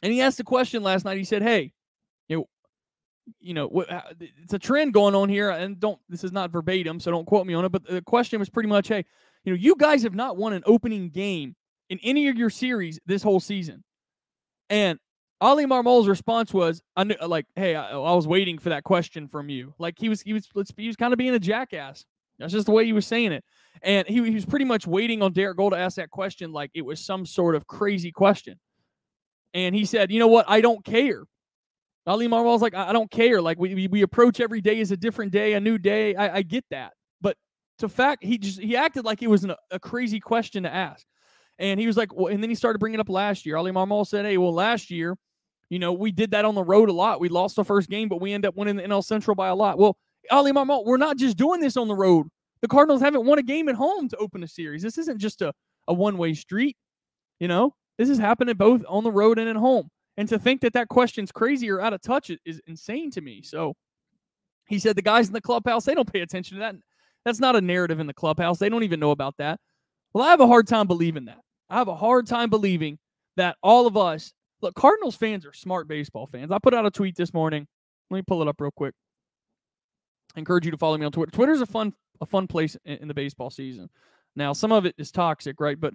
and 0.01 0.13
he 0.13 0.21
asked 0.21 0.39
a 0.39 0.43
question 0.43 0.83
last 0.83 1.05
night. 1.05 1.17
He 1.17 1.23
said, 1.23 1.41
"Hey, 1.41 1.73
you 2.27 2.37
know, 2.37 2.49
you 3.39 3.53
know, 3.53 3.67
uh, 3.67 4.01
it's 4.19 4.53
a 4.53 4.59
trend 4.59 4.93
going 4.93 5.15
on 5.15 5.29
here, 5.29 5.49
and 5.49 5.79
don't 5.79 5.99
this 6.09 6.23
is 6.23 6.31
not 6.31 6.51
verbatim, 6.51 6.99
so 6.99 7.11
don't 7.11 7.25
quote 7.25 7.45
me 7.45 7.53
on 7.53 7.65
it. 7.65 7.71
But 7.71 7.85
the 7.85 8.01
question 8.01 8.39
was 8.39 8.49
pretty 8.49 8.69
much, 8.69 8.87
hey, 8.87 9.05
you 9.43 9.53
know, 9.53 9.57
you 9.57 9.75
guys 9.77 10.03
have 10.03 10.15
not 10.15 10.37
won 10.37 10.53
an 10.53 10.63
opening 10.65 11.09
game 11.09 11.55
in 11.89 11.99
any 12.03 12.27
of 12.27 12.37
your 12.37 12.49
series 12.49 12.99
this 13.05 13.23
whole 13.23 13.39
season. 13.39 13.83
And 14.69 14.99
Oli 15.41 15.65
Marmol's 15.65 16.07
response 16.07 16.53
was, 16.53 16.81
"I 16.95 17.03
knew, 17.03 17.15
like, 17.25 17.45
hey, 17.55 17.75
I, 17.75 17.91
I, 17.91 18.13
was 18.13 18.27
waiting 18.27 18.57
for 18.57 18.69
that 18.69 18.83
question 18.83 19.27
from 19.27 19.49
you." 19.49 19.73
Like 19.79 19.95
he 19.97 20.09
was, 20.09 20.21
he 20.21 20.33
was, 20.33 20.47
he 20.77 20.87
was 20.87 20.95
kind 20.95 21.13
of 21.13 21.17
being 21.17 21.33
a 21.33 21.39
jackass. 21.39 22.05
That's 22.37 22.53
just 22.53 22.67
the 22.67 22.71
way 22.71 22.85
he 22.85 22.93
was 22.93 23.05
saying 23.05 23.33
it, 23.33 23.43
and 23.81 24.07
he, 24.07 24.23
he 24.23 24.35
was 24.35 24.45
pretty 24.45 24.65
much 24.65 24.87
waiting 24.87 25.21
on 25.21 25.33
Derrick 25.33 25.57
Goold 25.57 25.71
to 25.71 25.77
ask 25.77 25.97
that 25.97 26.09
question, 26.09 26.53
like 26.53 26.71
it 26.73 26.83
was 26.83 27.03
some 27.03 27.25
sort 27.25 27.55
of 27.55 27.67
crazy 27.67 28.11
question. 28.11 28.59
And 29.53 29.73
he 29.75 29.85
said, 29.85 30.11
"You 30.11 30.19
know 30.19 30.27
what? 30.27 30.45
I 30.47 30.61
don't 30.61 30.83
care." 30.83 31.23
Oli 32.09 32.27
Marmol's 32.27 32.61
like, 32.61 32.73
I, 32.73 32.91
don't 32.91 33.11
care. 33.11 33.39
Like 33.39 33.59
we, 33.59 33.75
we, 33.75 33.87
we 33.87 34.01
approach 34.01 34.39
every 34.39 34.61
day 34.61 34.81
as 34.81 34.89
a 34.89 34.97
different 34.97 35.31
day, 35.31 35.53
a 35.53 35.59
new 35.59 35.77
day. 35.77 36.15
I, 36.15 36.37
I 36.37 36.41
get 36.41 36.65
that, 36.71 36.93
but 37.21 37.37
to 37.79 37.89
fact, 37.89 38.23
he 38.23 38.39
just 38.39 38.59
he 38.59 38.75
acted 38.75 39.05
like 39.05 39.21
it 39.21 39.27
was 39.27 39.43
an, 39.43 39.53
a 39.69 39.79
crazy 39.79 40.19
question 40.19 40.63
to 40.63 40.73
ask. 40.73 41.05
And 41.59 41.79
he 41.79 41.85
was 41.85 41.97
like, 41.97 42.15
well, 42.15 42.33
and 42.33 42.41
then 42.41 42.49
he 42.49 42.55
started 42.55 42.79
bringing 42.79 42.99
up 42.99 43.09
last 43.09 43.45
year. 43.45 43.57
Oli 43.57 43.71
Marmol 43.71 44.07
said, 44.07 44.25
hey, 44.25 44.37
well, 44.37 44.53
last 44.53 44.89
year, 44.89 45.17
you 45.69 45.77
know, 45.77 45.91
we 45.91 46.11
did 46.11 46.31
that 46.31 46.45
on 46.45 46.55
the 46.55 46.63
road 46.63 46.89
a 46.89 46.93
lot. 46.93 47.19
We 47.19 47.29
lost 47.29 47.57
the 47.57 47.65
first 47.65 47.89
game, 47.89 48.07
but 48.07 48.21
we 48.21 48.33
end 48.33 48.45
up 48.45 48.55
winning 48.55 48.77
the 48.77 48.83
NL 48.83 49.03
Central 49.03 49.35
by 49.35 49.49
a 49.49 49.55
lot. 49.55 49.77
Well, 49.77 49.97
Oli 50.31 50.53
Marmol, 50.53 50.85
we're 50.85 50.97
not 50.97 51.17
just 51.17 51.37
doing 51.37 51.59
this 51.59 51.75
on 51.75 51.87
the 51.87 51.95
road. 51.95 52.27
The 52.61 52.67
Cardinals 52.67 53.01
haven't 53.01 53.25
won 53.25 53.39
a 53.39 53.43
game 53.43 53.69
at 53.69 53.75
home 53.75 54.09
to 54.09 54.17
open 54.17 54.41
a 54.43 54.47
series. 54.47 54.81
This 54.81 54.97
isn't 54.97 55.19
just 55.19 55.41
a, 55.41 55.53
a 55.87 55.93
one 55.93 56.17
way 56.17 56.33
street. 56.33 56.77
You 57.39 57.47
know, 57.47 57.75
this 57.99 58.09
is 58.09 58.17
happening 58.17 58.55
both 58.55 58.81
on 58.87 59.03
the 59.03 59.11
road 59.11 59.37
and 59.37 59.49
at 59.49 59.57
home. 59.57 59.89
And 60.15 60.27
to 60.29 60.39
think 60.39 60.61
that 60.61 60.73
that 60.73 60.87
question's 60.87 61.33
crazy 61.33 61.69
or 61.69 61.81
out 61.81 61.93
of 61.93 62.01
touch 62.01 62.31
is 62.45 62.61
insane 62.65 63.11
to 63.11 63.21
me. 63.21 63.41
So 63.43 63.75
he 64.67 64.79
said 64.79 64.95
the 64.95 65.01
guys 65.01 65.27
in 65.27 65.33
the 65.33 65.41
clubhouse, 65.41 65.83
they 65.83 65.93
don't 65.93 66.11
pay 66.11 66.21
attention 66.21 66.57
to 66.57 66.61
that. 66.61 66.75
That's 67.25 67.41
not 67.41 67.57
a 67.57 67.61
narrative 67.61 67.99
in 67.99 68.07
the 68.07 68.13
clubhouse. 68.13 68.57
They 68.57 68.69
don't 68.69 68.83
even 68.83 69.01
know 69.01 69.11
about 69.11 69.35
that. 69.37 69.59
Well, 70.13 70.23
I 70.23 70.29
have 70.29 70.39
a 70.39 70.47
hard 70.47 70.65
time 70.65 70.87
believing 70.87 71.25
that. 71.25 71.39
I 71.69 71.77
have 71.77 71.89
a 71.89 71.95
hard 71.95 72.25
time 72.25 72.49
believing 72.49 72.97
that 73.35 73.57
all 73.61 73.85
of 73.85 73.97
us 73.97 74.33
look, 74.61 74.75
Cardinals 74.75 75.15
fans 75.15 75.45
are 75.45 75.53
smart 75.53 75.89
baseball 75.89 76.25
fans. 76.25 76.51
I 76.51 76.59
put 76.59 76.73
out 76.73 76.85
a 76.85 76.91
tweet 76.91 77.17
this 77.17 77.33
morning. 77.33 77.67
Let 78.09 78.15
me 78.15 78.23
pull 78.25 78.41
it 78.41 78.47
up 78.47 78.61
real 78.61 78.71
quick. 78.71 78.95
I 80.35 80.39
encourage 80.39 80.65
you 80.65 80.71
to 80.71 80.77
follow 80.77 80.97
me 80.97 81.05
on 81.05 81.11
Twitter. 81.11 81.31
Twitter's 81.31 81.61
a 81.61 81.65
fun 81.65 81.93
a 82.21 82.25
fun 82.25 82.47
place 82.47 82.77
in, 82.85 82.97
in 82.97 83.07
the 83.07 83.13
baseball 83.13 83.49
season. 83.49 83.89
Now, 84.35 84.53
some 84.53 84.71
of 84.71 84.85
it 84.85 84.95
is 84.97 85.11
toxic, 85.11 85.59
right? 85.59 85.79
But 85.79 85.93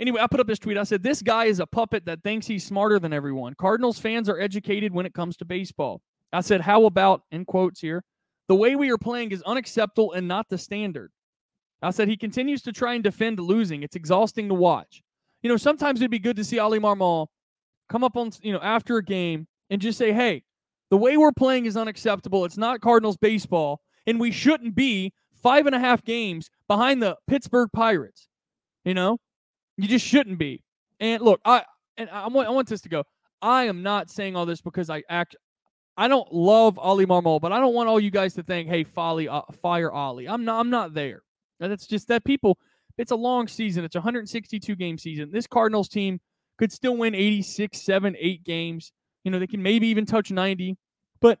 anyway, 0.00 0.20
I 0.20 0.26
put 0.26 0.40
up 0.40 0.46
this 0.46 0.58
tweet. 0.58 0.78
I 0.78 0.82
said, 0.82 1.02
This 1.02 1.22
guy 1.22 1.44
is 1.44 1.60
a 1.60 1.66
puppet 1.66 2.04
that 2.06 2.22
thinks 2.22 2.46
he's 2.46 2.66
smarter 2.66 2.98
than 2.98 3.12
everyone. 3.12 3.54
Cardinals 3.54 3.98
fans 3.98 4.28
are 4.28 4.40
educated 4.40 4.92
when 4.92 5.06
it 5.06 5.14
comes 5.14 5.36
to 5.36 5.44
baseball. 5.44 6.00
I 6.32 6.40
said, 6.40 6.60
How 6.60 6.86
about, 6.86 7.22
in 7.30 7.44
quotes 7.44 7.80
here, 7.80 8.02
the 8.48 8.56
way 8.56 8.74
we 8.74 8.90
are 8.90 8.98
playing 8.98 9.30
is 9.30 9.42
unacceptable 9.42 10.12
and 10.12 10.26
not 10.26 10.48
the 10.48 10.58
standard. 10.58 11.12
I 11.82 11.90
said 11.90 12.08
he 12.08 12.16
continues 12.16 12.62
to 12.62 12.72
try 12.72 12.94
and 12.94 13.04
defend 13.04 13.38
losing. 13.38 13.82
It's 13.82 13.96
exhausting 13.96 14.48
to 14.48 14.54
watch. 14.54 15.02
You 15.42 15.48
know, 15.48 15.56
sometimes 15.56 16.00
it'd 16.00 16.10
be 16.10 16.18
good 16.18 16.36
to 16.36 16.44
see 16.44 16.58
Oli 16.58 16.80
Marmol 16.80 17.28
come 17.88 18.04
up 18.04 18.16
on, 18.16 18.30
you 18.42 18.52
know, 18.52 18.60
after 18.60 18.96
a 18.96 19.04
game 19.04 19.46
and 19.70 19.80
just 19.80 19.98
say, 19.98 20.12
hey, 20.12 20.42
the 20.90 20.96
way 20.96 21.16
we're 21.16 21.32
playing 21.32 21.66
is 21.66 21.76
unacceptable. 21.76 22.44
It's 22.44 22.58
not 22.58 22.80
Cardinals 22.80 23.16
baseball, 23.16 23.80
and 24.06 24.20
we 24.20 24.30
shouldn't 24.30 24.74
be 24.74 25.12
five 25.42 25.66
and 25.66 25.74
a 25.74 25.78
half 25.78 26.04
games 26.04 26.50
behind 26.68 27.02
the 27.02 27.16
Pittsburgh 27.28 27.70
Pirates. 27.72 28.28
You 28.84 28.94
know, 28.94 29.18
you 29.82 29.88
just 29.88 30.06
shouldn't 30.06 30.38
be. 30.38 30.62
And 30.98 31.22
look, 31.22 31.40
I 31.44 31.64
and 31.96 32.08
I 32.10 32.28
want 32.28 32.48
I 32.48 32.50
want 32.50 32.68
this 32.68 32.80
to 32.82 32.88
go. 32.88 33.04
I 33.42 33.64
am 33.64 33.82
not 33.82 34.10
saying 34.10 34.36
all 34.36 34.46
this 34.46 34.60
because 34.60 34.90
I 34.90 35.02
act. 35.08 35.36
I 35.96 36.08
don't 36.08 36.32
love 36.32 36.78
Oli 36.78 37.04
Marmol, 37.04 37.40
but 37.40 37.52
I 37.52 37.60
don't 37.60 37.74
want 37.74 37.88
all 37.88 38.00
you 38.00 38.10
guys 38.10 38.34
to 38.34 38.42
think, 38.42 38.68
"Hey, 38.68 38.84
Folly, 38.84 39.28
uh, 39.28 39.42
fire 39.62 39.92
Oli." 39.92 40.28
I'm 40.28 40.44
not. 40.44 40.60
I'm 40.60 40.70
not 40.70 40.94
there. 40.94 41.22
And 41.60 41.72
it's 41.72 41.86
just 41.86 42.08
that 42.08 42.24
people, 42.24 42.58
it's 42.98 43.12
a 43.12 43.16
long 43.16 43.46
season. 43.46 43.84
It's 43.84 43.94
a 43.94 43.98
162 43.98 44.74
game 44.74 44.98
season. 44.98 45.30
This 45.30 45.46
Cardinals 45.46 45.88
team 45.88 46.20
could 46.58 46.72
still 46.72 46.96
win 46.96 47.14
86, 47.14 47.80
7, 47.80 48.16
8 48.18 48.44
games. 48.44 48.92
You 49.24 49.30
know, 49.30 49.38
they 49.38 49.46
can 49.46 49.62
maybe 49.62 49.86
even 49.88 50.06
touch 50.06 50.30
90. 50.30 50.76
But 51.20 51.38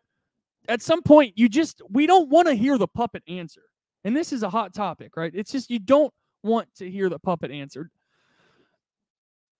at 0.68 0.82
some 0.82 1.02
point, 1.02 1.36
you 1.36 1.48
just, 1.48 1.80
we 1.90 2.06
don't 2.06 2.28
want 2.28 2.48
to 2.48 2.54
hear 2.54 2.78
the 2.78 2.86
puppet 2.86 3.22
answer. 3.26 3.62
And 4.04 4.16
this 4.16 4.32
is 4.32 4.42
a 4.42 4.50
hot 4.50 4.74
topic, 4.74 5.16
right? 5.16 5.32
It's 5.34 5.52
just, 5.52 5.70
you 5.70 5.78
don't 5.78 6.12
want 6.42 6.68
to 6.76 6.90
hear 6.90 7.08
the 7.08 7.18
puppet 7.18 7.50
answer. 7.50 7.90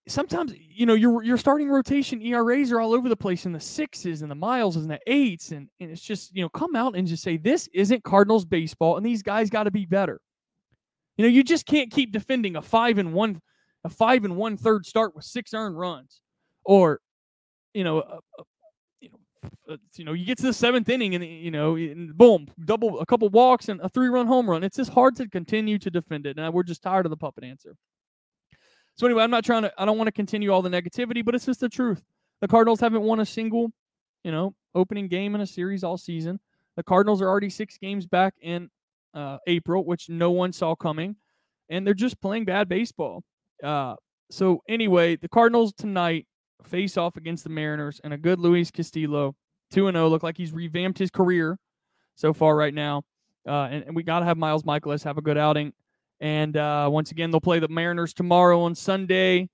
Sometimes, 0.07 0.53
you 0.57 0.85
know, 0.85 0.95
your 0.95 1.23
your 1.23 1.37
starting 1.37 1.69
rotation 1.69 2.21
ERAs 2.21 2.71
are 2.71 2.81
all 2.81 2.93
over 2.93 3.07
the 3.07 3.15
place 3.15 3.45
in 3.45 3.51
the 3.51 3.59
sixes 3.59 4.23
and 4.23 4.31
the 4.31 4.35
miles 4.35 4.75
and 4.75 4.89
the 4.89 4.99
eights. 5.05 5.51
And, 5.51 5.69
and 5.79 5.91
it's 5.91 6.01
just, 6.01 6.35
you 6.35 6.41
know, 6.41 6.49
come 6.49 6.75
out 6.75 6.95
and 6.95 7.07
just 7.07 7.23
say, 7.23 7.37
this 7.37 7.69
isn't 7.73 8.03
Cardinals 8.03 8.43
baseball 8.43 8.97
and 8.97 9.05
these 9.05 9.21
guys 9.21 9.49
got 9.49 9.63
to 9.63 9.71
be 9.71 9.85
better. 9.85 10.19
You 11.17 11.25
know, 11.25 11.29
you 11.29 11.43
just 11.43 11.65
can't 11.67 11.91
keep 11.91 12.11
defending 12.11 12.55
a 12.55 12.61
five 12.61 12.97
and 12.97 13.13
one, 13.13 13.41
a 13.83 13.89
five 13.89 14.25
and 14.25 14.35
one 14.35 14.57
third 14.57 14.85
start 14.85 15.15
with 15.15 15.23
six 15.23 15.53
earned 15.53 15.77
runs, 15.77 16.19
or 16.65 16.99
you 17.73 17.83
know, 17.83 17.99
a, 17.99 18.19
a, 18.39 18.43
you 18.99 20.05
know, 20.05 20.13
you 20.13 20.21
you 20.21 20.25
get 20.25 20.37
to 20.37 20.45
the 20.45 20.53
seventh 20.53 20.89
inning 20.89 21.15
and 21.15 21.23
you 21.23 21.51
know, 21.51 21.75
and 21.75 22.15
boom, 22.17 22.47
double 22.65 22.99
a 22.99 23.05
couple 23.05 23.29
walks 23.29 23.69
and 23.69 23.79
a 23.81 23.89
three 23.89 24.09
run 24.09 24.27
home 24.27 24.49
run. 24.49 24.63
It's 24.63 24.77
just 24.77 24.91
hard 24.91 25.15
to 25.17 25.27
continue 25.27 25.77
to 25.79 25.89
defend 25.89 26.25
it, 26.25 26.37
and 26.37 26.53
we're 26.53 26.63
just 26.63 26.81
tired 26.81 27.05
of 27.05 27.09
the 27.09 27.17
puppet 27.17 27.43
answer. 27.43 27.75
So 28.95 29.07
anyway, 29.07 29.23
I'm 29.23 29.31
not 29.31 29.43
trying 29.43 29.63
to. 29.63 29.73
I 29.77 29.85
don't 29.85 29.97
want 29.97 30.07
to 30.07 30.11
continue 30.11 30.51
all 30.51 30.61
the 30.61 30.69
negativity, 30.69 31.23
but 31.23 31.35
it's 31.35 31.45
just 31.45 31.59
the 31.59 31.69
truth. 31.69 32.03
The 32.41 32.47
Cardinals 32.47 32.79
haven't 32.79 33.01
won 33.01 33.19
a 33.19 33.25
single, 33.25 33.71
you 34.23 34.31
know, 34.31 34.53
opening 34.75 35.07
game 35.07 35.35
in 35.35 35.41
a 35.41 35.47
series 35.47 35.83
all 35.83 35.97
season. 35.97 36.39
The 36.75 36.83
Cardinals 36.83 37.21
are 37.21 37.27
already 37.27 37.49
six 37.49 37.77
games 37.77 38.05
back 38.05 38.33
in 38.41 38.69
uh, 39.13 39.37
April, 39.47 39.85
which 39.85 40.09
no 40.09 40.31
one 40.31 40.53
saw 40.53 40.75
coming, 40.75 41.15
and 41.69 41.85
they're 41.85 41.93
just 41.93 42.21
playing 42.21 42.45
bad 42.45 42.69
baseball. 42.69 43.23
Uh, 43.63 43.95
so 44.29 44.61
anyway, 44.67 45.15
the 45.15 45.29
Cardinals 45.29 45.73
tonight 45.73 46.27
face 46.63 46.97
off 46.97 47.17
against 47.17 47.43
the 47.43 47.49
Mariners, 47.49 47.99
and 48.03 48.13
a 48.13 48.17
good 48.17 48.39
Luis 48.39 48.71
Castillo, 48.71 49.35
two 49.71 49.87
and 49.87 49.95
zero, 49.95 50.05
oh, 50.05 50.09
look 50.09 50.23
like 50.23 50.37
he's 50.37 50.53
revamped 50.53 50.97
his 50.97 51.11
career 51.11 51.57
so 52.15 52.33
far 52.33 52.55
right 52.55 52.73
now. 52.73 53.03
Uh, 53.47 53.67
and, 53.71 53.83
and, 53.85 53.95
we 53.95 54.03
got 54.03 54.19
to 54.19 54.25
have 54.25 54.37
Miles 54.37 54.61
Mikolas 54.61 55.03
have 55.03 55.17
a 55.17 55.21
good 55.21 55.37
outing. 55.37 55.73
And 56.21 56.55
uh, 56.55 56.87
once 56.91 57.11
again, 57.11 57.31
they'll 57.31 57.41
play 57.41 57.59
the 57.59 57.67
Mariners 57.67 58.13
tomorrow 58.13 58.61
on 58.61 58.75
Sunday 58.75 59.49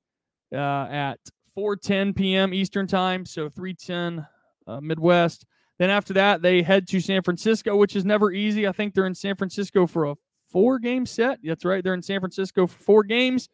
uh, 0.54 0.88
at 0.90 1.20
4:10 1.58 2.16
p.m. 2.16 2.54
Eastern 2.54 2.86
time, 2.86 3.26
so 3.26 3.50
3:10 3.50 4.28
uh, 4.68 4.82
Midwest. 4.82 5.46
Then 5.80 5.90
after 5.90 6.14
that, 6.14 6.42
they 6.42 6.62
head 6.62 6.88
to 6.90 7.00
San 7.00 7.22
Francisco, 7.24 7.78
which 7.78 7.96
is 7.96 8.04
never 8.04 8.32
easy. 8.32 8.68
I 8.68 8.74
think 8.74 8.94
they're 8.94 9.06
in 9.06 9.16
San 9.16 9.36
Francisco 9.36 9.88
for 9.88 10.06
a 10.06 10.16
four 10.52 10.78
game 10.78 11.06
set. 11.06 11.40
That's 11.44 11.64
right. 11.64 11.84
They're 11.84 11.94
in 11.94 12.02
San 12.02 12.20
Francisco 12.20 12.68
for 12.68 12.80
four 12.80 13.04
games. 13.04 13.48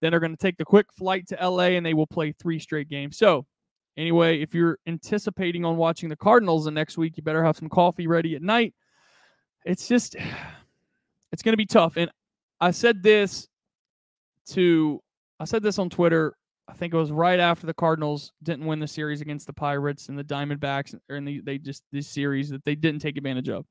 Then 0.00 0.10
they're 0.10 0.20
going 0.20 0.36
to 0.36 0.36
take 0.36 0.58
the 0.58 0.64
quick 0.64 0.92
flight 0.92 1.26
to 1.28 1.48
LA 1.48 1.70
and 1.70 1.84
they 1.84 1.94
will 1.94 2.06
play 2.06 2.32
three 2.32 2.58
straight 2.58 2.88
games. 2.88 3.16
So, 3.16 3.46
anyway, 3.96 4.40
if 4.42 4.54
you're 4.54 4.78
anticipating 4.86 5.64
on 5.64 5.78
watching 5.78 6.10
the 6.10 6.16
Cardinals 6.16 6.66
the 6.66 6.70
next 6.70 6.98
week, 6.98 7.16
you 7.16 7.22
better 7.22 7.42
have 7.42 7.56
some 7.56 7.70
coffee 7.70 8.06
ready 8.06 8.36
at 8.36 8.42
night. 8.42 8.74
It's 9.64 9.88
just, 9.88 10.14
it's 11.32 11.42
going 11.42 11.54
to 11.54 11.56
be 11.56 11.66
tough. 11.66 11.96
And 11.96 12.10
I 12.60 12.70
said 12.70 13.02
this 13.02 13.48
to, 14.50 15.00
I 15.40 15.44
said 15.44 15.62
this 15.62 15.78
on 15.78 15.90
Twitter 15.90 16.36
I 16.68 16.72
think 16.72 16.92
it 16.92 16.96
was 16.96 17.12
right 17.12 17.38
after 17.38 17.66
the 17.66 17.74
Cardinals 17.74 18.32
didn't 18.42 18.66
win 18.66 18.80
the 18.80 18.88
series 18.88 19.20
against 19.20 19.46
the 19.46 19.52
Pirates 19.52 20.08
and 20.08 20.18
the 20.18 20.24
Diamondbacks, 20.24 20.94
or 21.08 21.16
in 21.16 21.24
the, 21.24 21.40
they 21.40 21.58
just 21.58 21.84
this 21.92 22.08
series 22.08 22.50
that 22.50 22.64
they 22.64 22.74
didn't 22.74 23.00
take 23.00 23.16
advantage 23.16 23.48
of. 23.48 23.64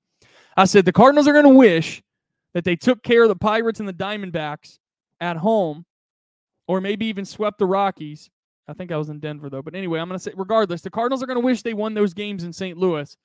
I 0.56 0.66
said 0.66 0.86
the 0.86 0.94
Cardinals 0.94 1.28
are 1.28 1.34
going 1.34 1.46
to 1.46 1.50
wish 1.50 2.02
that 2.54 2.64
they 2.64 2.76
took 2.76 3.04
care 3.04 3.24
of 3.24 3.30
the 3.30 3.36
Pirates 3.36 3.82
and 3.82 3.90
the 3.90 3.94
Diamondbacks 3.94 4.80
at 5.20 5.36
home, 5.36 5.86
or 6.68 6.80
maybe 6.80 7.06
even 7.08 7.26
swept 7.26 7.60
the 7.60 7.66
Rockies. 7.66 8.30
I 8.68 8.74
think 8.74 8.92
I 8.92 8.98
was 8.98 9.10
in 9.10 9.20
Denver 9.20 9.50
though, 9.50 9.62
but 9.62 9.76
anyway, 9.76 10.00
I'm 10.00 10.08
going 10.08 10.18
to 10.18 10.24
say 10.24 10.32
regardless, 10.36 10.82
the 10.82 10.90
Cardinals 10.90 11.22
are 11.22 11.28
going 11.28 11.40
to 11.40 11.46
wish 11.46 11.62
they 11.62 11.74
won 11.74 11.94
those 11.94 12.14
games 12.14 12.46
in 12.46 12.54
St. 12.54 12.78
Louis 12.78 13.16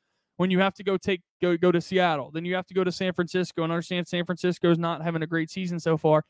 when 0.41 0.51
you 0.51 0.59
have 0.59 0.73
to 0.73 0.83
go 0.83 0.97
take 0.97 1.21
go 1.43 1.55
go 1.59 1.71
to 1.71 1.83
Seattle, 1.83 2.31
then 2.31 2.47
you 2.47 2.55
have 2.55 2.67
to 2.69 2.73
go 2.73 2.83
to 2.83 2.91
San 2.91 3.13
Francisco 3.13 3.63
and 3.63 3.71
understand 3.71 4.09
San 4.09 4.25
Francisco 4.25 4.71
is 4.71 4.79
not 4.79 5.03
having 5.03 5.21
a 5.21 5.27
great 5.27 5.51
season 5.51 5.79
so 5.79 5.99
far. 5.99 6.25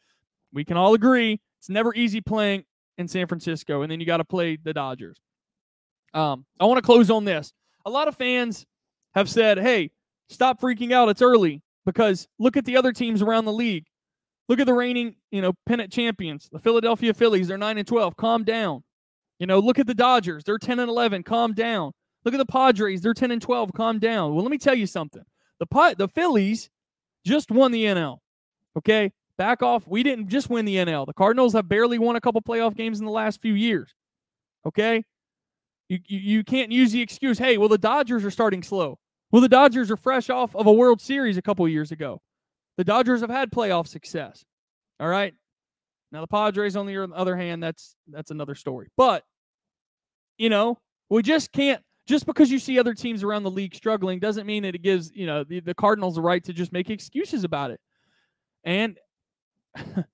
We 0.52 0.64
can 0.64 0.76
all 0.76 0.94
agree 0.94 1.40
it's 1.60 1.68
never 1.68 1.94
easy 1.94 2.20
playing 2.20 2.64
in 2.98 3.06
San 3.06 3.28
Francisco, 3.28 3.82
and 3.82 3.92
then 3.92 4.00
you 4.00 4.06
got 4.06 4.16
to 4.16 4.24
play 4.24 4.56
the 4.56 4.74
Dodgers. 4.74 5.20
Um, 6.12 6.44
I 6.58 6.64
want 6.64 6.78
to 6.78 6.82
close 6.82 7.08
on 7.08 7.24
this. 7.24 7.52
A 7.86 7.90
lot 7.90 8.08
of 8.08 8.16
fans 8.16 8.66
have 9.14 9.30
said, 9.30 9.60
"Hey, 9.60 9.92
stop 10.28 10.60
freaking 10.60 10.90
out. 10.90 11.08
It's 11.08 11.22
early." 11.22 11.62
Because 11.86 12.26
look 12.40 12.56
at 12.56 12.64
the 12.64 12.76
other 12.76 12.92
teams 12.92 13.22
around 13.22 13.44
the 13.44 13.52
league. 13.52 13.84
Look 14.48 14.58
at 14.58 14.66
the 14.66 14.74
reigning, 14.74 15.14
you 15.30 15.40
know, 15.40 15.52
pennant 15.66 15.92
champions, 15.92 16.48
the 16.50 16.58
Philadelphia 16.58 17.14
Phillies. 17.14 17.46
They're 17.46 17.58
nine 17.58 17.78
and 17.78 17.86
twelve. 17.86 18.16
Calm 18.16 18.42
down. 18.42 18.82
You 19.38 19.46
know, 19.46 19.60
look 19.60 19.78
at 19.78 19.86
the 19.86 19.94
Dodgers. 19.94 20.42
They're 20.42 20.58
ten 20.58 20.80
and 20.80 20.88
eleven. 20.88 21.22
Calm 21.22 21.54
down. 21.54 21.92
Look 22.24 22.34
at 22.34 22.38
the 22.38 22.46
Padres. 22.46 23.00
They're 23.00 23.14
ten 23.14 23.30
and 23.30 23.42
twelve. 23.42 23.72
Calm 23.72 23.98
down. 23.98 24.34
Well, 24.34 24.42
let 24.42 24.50
me 24.50 24.58
tell 24.58 24.74
you 24.74 24.86
something. 24.86 25.22
The 25.58 25.94
the 25.96 26.08
Phillies 26.08 26.70
just 27.24 27.50
won 27.50 27.72
the 27.72 27.84
NL. 27.84 28.18
Okay, 28.76 29.12
back 29.36 29.62
off. 29.62 29.86
We 29.86 30.02
didn't 30.02 30.28
just 30.28 30.48
win 30.50 30.64
the 30.64 30.76
NL. 30.76 31.06
The 31.06 31.12
Cardinals 31.12 31.52
have 31.54 31.68
barely 31.68 31.98
won 31.98 32.16
a 32.16 32.20
couple 32.20 32.40
playoff 32.42 32.76
games 32.76 33.00
in 33.00 33.06
the 33.06 33.12
last 33.12 33.40
few 33.40 33.54
years. 33.54 33.94
Okay, 34.66 35.04
you, 35.90 35.98
you, 36.06 36.18
you 36.18 36.44
can't 36.44 36.70
use 36.70 36.92
the 36.92 37.02
excuse, 37.02 37.36
hey, 37.36 37.58
well, 37.58 37.68
the 37.68 37.76
Dodgers 37.76 38.24
are 38.24 38.30
starting 38.30 38.62
slow. 38.62 38.96
Well, 39.32 39.42
the 39.42 39.48
Dodgers 39.48 39.90
are 39.90 39.96
fresh 39.96 40.30
off 40.30 40.54
of 40.54 40.66
a 40.66 40.72
World 40.72 41.00
Series 41.00 41.36
a 41.36 41.42
couple 41.42 41.66
years 41.68 41.90
ago. 41.90 42.22
The 42.76 42.84
Dodgers 42.84 43.22
have 43.22 43.30
had 43.30 43.50
playoff 43.50 43.88
success. 43.88 44.44
All 45.00 45.08
right. 45.08 45.34
Now 46.12 46.20
the 46.20 46.28
Padres, 46.28 46.76
on 46.76 46.86
the 46.86 47.02
other 47.12 47.36
hand, 47.36 47.62
that's 47.62 47.96
that's 48.08 48.30
another 48.30 48.54
story. 48.54 48.88
But 48.96 49.24
you 50.38 50.48
know, 50.48 50.78
we 51.08 51.22
just 51.22 51.50
can't 51.52 51.82
just 52.10 52.26
because 52.26 52.50
you 52.50 52.58
see 52.58 52.78
other 52.78 52.94
teams 52.94 53.22
around 53.22 53.44
the 53.44 53.50
league 53.50 53.74
struggling 53.74 54.18
doesn't 54.18 54.46
mean 54.46 54.62
that 54.64 54.74
it 54.74 54.82
gives 54.82 55.10
you 55.14 55.26
know 55.26 55.44
the, 55.44 55.60
the 55.60 55.74
Cardinals 55.74 56.16
the 56.16 56.22
right 56.22 56.42
to 56.44 56.52
just 56.52 56.72
make 56.72 56.90
excuses 56.90 57.44
about 57.44 57.70
it. 57.70 57.80
And 58.64 58.98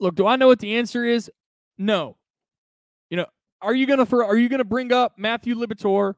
look, 0.00 0.16
do 0.16 0.26
I 0.26 0.36
know 0.36 0.48
what 0.48 0.58
the 0.58 0.76
answer 0.76 1.04
is? 1.04 1.30
No. 1.78 2.16
You 3.10 3.18
know, 3.18 3.26
are 3.62 3.74
you 3.74 3.86
gonna 3.86 4.06
for 4.06 4.24
are 4.24 4.36
you 4.36 4.48
gonna 4.48 4.64
bring 4.64 4.92
up 4.92 5.12
Matthew 5.16 5.54
Liberatore, 5.54 6.14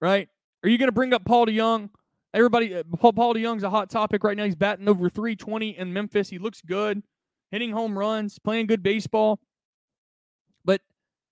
right? 0.00 0.28
Are 0.62 0.68
you 0.68 0.76
gonna 0.76 0.92
bring 0.92 1.14
up 1.14 1.24
Paul 1.24 1.46
DeJong 1.46 1.88
Everybody, 2.32 2.76
uh, 2.76 2.84
Paul, 2.98 3.12
Paul 3.12 3.34
DeJong's 3.34 3.64
a 3.64 3.70
hot 3.70 3.90
topic 3.90 4.22
right 4.22 4.36
now. 4.36 4.44
He's 4.44 4.54
batting 4.54 4.88
over 4.88 5.08
320 5.08 5.76
in 5.76 5.92
Memphis. 5.92 6.28
He 6.28 6.38
looks 6.38 6.62
good, 6.62 7.02
hitting 7.50 7.72
home 7.72 7.98
runs, 7.98 8.38
playing 8.38 8.66
good 8.66 8.82
baseball. 8.82 9.40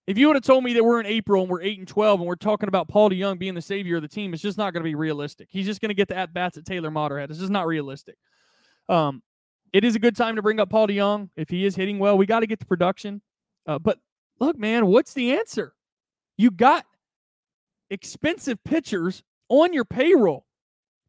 If 0.09 0.17
you 0.17 0.27
would 0.27 0.37
have 0.37 0.43
told 0.43 0.65
me 0.65 0.73
that 0.73 0.83
we're 0.83 1.01
in 1.01 1.07
April 1.07 1.43
and 1.43 1.51
we're 1.51 1.61
8 1.61 1.81
and 1.81 1.87
12 1.87 2.21
and 2.21 2.27
we're 2.27 2.35
talking 2.35 2.67
about 2.67 2.89
Paul 2.89 3.11
DeJong 3.11 3.39
being 3.39 3.53
the 3.53 3.61
savior 3.61 3.97
of 3.97 4.03
the 4.03 4.09
team, 4.09 4.33
it's 4.33 4.43
just 4.43 4.57
not 4.57 4.73
going 4.73 4.83
to 4.83 4.89
be 4.89 4.95
realistic. 4.95 5.49
He's 5.51 5.67
just 5.67 5.83
going 5.83 5.91
to 5.91 5.95
get 5.95 6.09
the 6.09 6.17
at 6.17 6.33
bats 6.33 6.57
at 6.57 6.65
Taylor 6.65 6.91
Motorhead. 6.91 7.29
It's 7.29 7.41
just 7.41 7.53
not 7.53 7.67
realistic. 7.67 8.17
Um, 8.89 9.23
it 9.71 9.85
is 9.85 9.97
a 9.97 9.99
good 9.99 10.17
time 10.17 10.37
to 10.37 10.43
bring 10.43 10.61
up 10.61 10.71
Paul 10.71 10.89
DeJong 10.89 11.29
if 11.37 11.51
he 11.51 11.67
is 11.67 11.77
hitting 11.77 11.99
well. 11.99 12.17
We 12.17 12.25
got 12.25 12.41
to 12.41 12.47
get 12.47 12.59
the 12.59 12.65
production. 12.65 13.21
Uh, 13.67 13.79
but 13.79 13.99
look, 14.41 14.59
man, 14.59 14.87
what's 14.87 15.13
the 15.13 15.37
answer? 15.37 15.75
You 16.39 16.53
got 16.53 16.87
expensive 17.91 18.65
pitchers 18.65 19.23
on 19.51 19.75
your 19.75 19.85
payroll, 19.85 20.47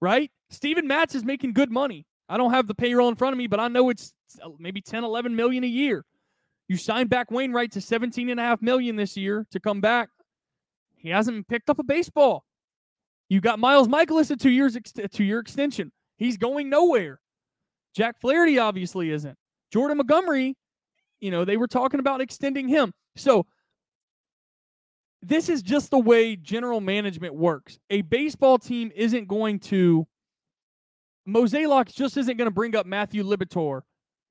right? 0.01 0.29
Steven 0.49 0.87
Matz 0.87 1.15
is 1.15 1.23
making 1.23 1.53
good 1.53 1.71
money. 1.71 2.05
I 2.27 2.35
don't 2.35 2.51
have 2.51 2.67
the 2.67 2.75
payroll 2.75 3.07
in 3.07 3.15
front 3.15 3.31
of 3.31 3.37
me, 3.37 3.47
but 3.47 3.61
I 3.61 3.69
know 3.69 3.89
it's 3.91 4.13
maybe 4.59 4.81
10, 4.81 5.05
11 5.05 5.37
million 5.37 5.63
a 5.63 5.67
year. 5.67 6.03
You 6.69 6.77
signed 6.77 7.09
back 7.09 7.31
Wainwright 7.31 7.71
to 7.73 7.81
17 7.81 8.29
and 8.29 8.39
a 8.39 8.43
half 8.43 8.61
million 8.61 8.95
this 8.95 9.17
year 9.17 9.45
to 9.51 9.59
come 9.59 9.81
back. 9.81 10.09
He 10.95 11.09
hasn't 11.09 11.47
picked 11.47 11.69
up 11.69 11.79
a 11.79 11.83
baseball. 11.83 12.45
You 13.27 13.41
got 13.41 13.57
Miles 13.57 13.87
Mikolas 13.87 14.29
a 14.29 14.35
two 14.35 14.51
years 14.51 14.75
ex- 14.75 14.93
two 15.11 15.23
year 15.23 15.39
extension. 15.39 15.91
He's 16.17 16.37
going 16.37 16.69
nowhere. 16.69 17.19
Jack 17.95 18.21
Flaherty 18.21 18.59
obviously 18.59 19.09
isn't. 19.09 19.35
Jordan 19.73 19.97
Montgomery, 19.97 20.55
you 21.19 21.31
know, 21.31 21.43
they 21.43 21.57
were 21.57 21.67
talking 21.67 21.99
about 21.99 22.21
extending 22.21 22.67
him. 22.67 22.93
So 23.15 23.47
this 25.23 25.49
is 25.49 25.63
just 25.63 25.89
the 25.89 25.99
way 25.99 26.35
general 26.35 26.81
management 26.81 27.33
works. 27.33 27.79
A 27.89 28.03
baseball 28.03 28.59
team 28.59 28.91
isn't 28.95 29.27
going 29.27 29.59
to 29.59 30.07
Mozeliak 31.27 31.93
just 31.93 32.15
isn't 32.15 32.37
going 32.37 32.47
to 32.47 32.53
bring 32.53 32.75
up 32.75 32.85
Matthew 32.85 33.23
Liberatore 33.23 33.81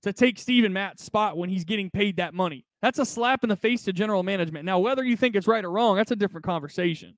to 0.03 0.13
take 0.13 0.39
Steven 0.39 0.73
Matz's 0.73 1.05
spot 1.05 1.37
when 1.37 1.51
he's 1.51 1.65
getting 1.65 1.91
paid 1.91 2.17
that 2.17 2.35
money. 2.35 2.65
That's 2.83 2.99
a 2.99 3.05
slap 3.05 3.43
in 3.43 3.49
the 3.49 3.57
face 3.57 3.83
to 3.85 3.93
general 3.93 4.23
management. 4.23 4.65
Now, 4.65 4.79
whether 4.79 5.03
you 5.03 5.17
think 5.17 5.35
it's 5.35 5.49
right 5.49 5.65
or 5.65 5.71
wrong, 5.71 5.97
that's 5.97 6.13
a 6.13 6.17
different 6.17 6.45
conversation. 6.45 7.17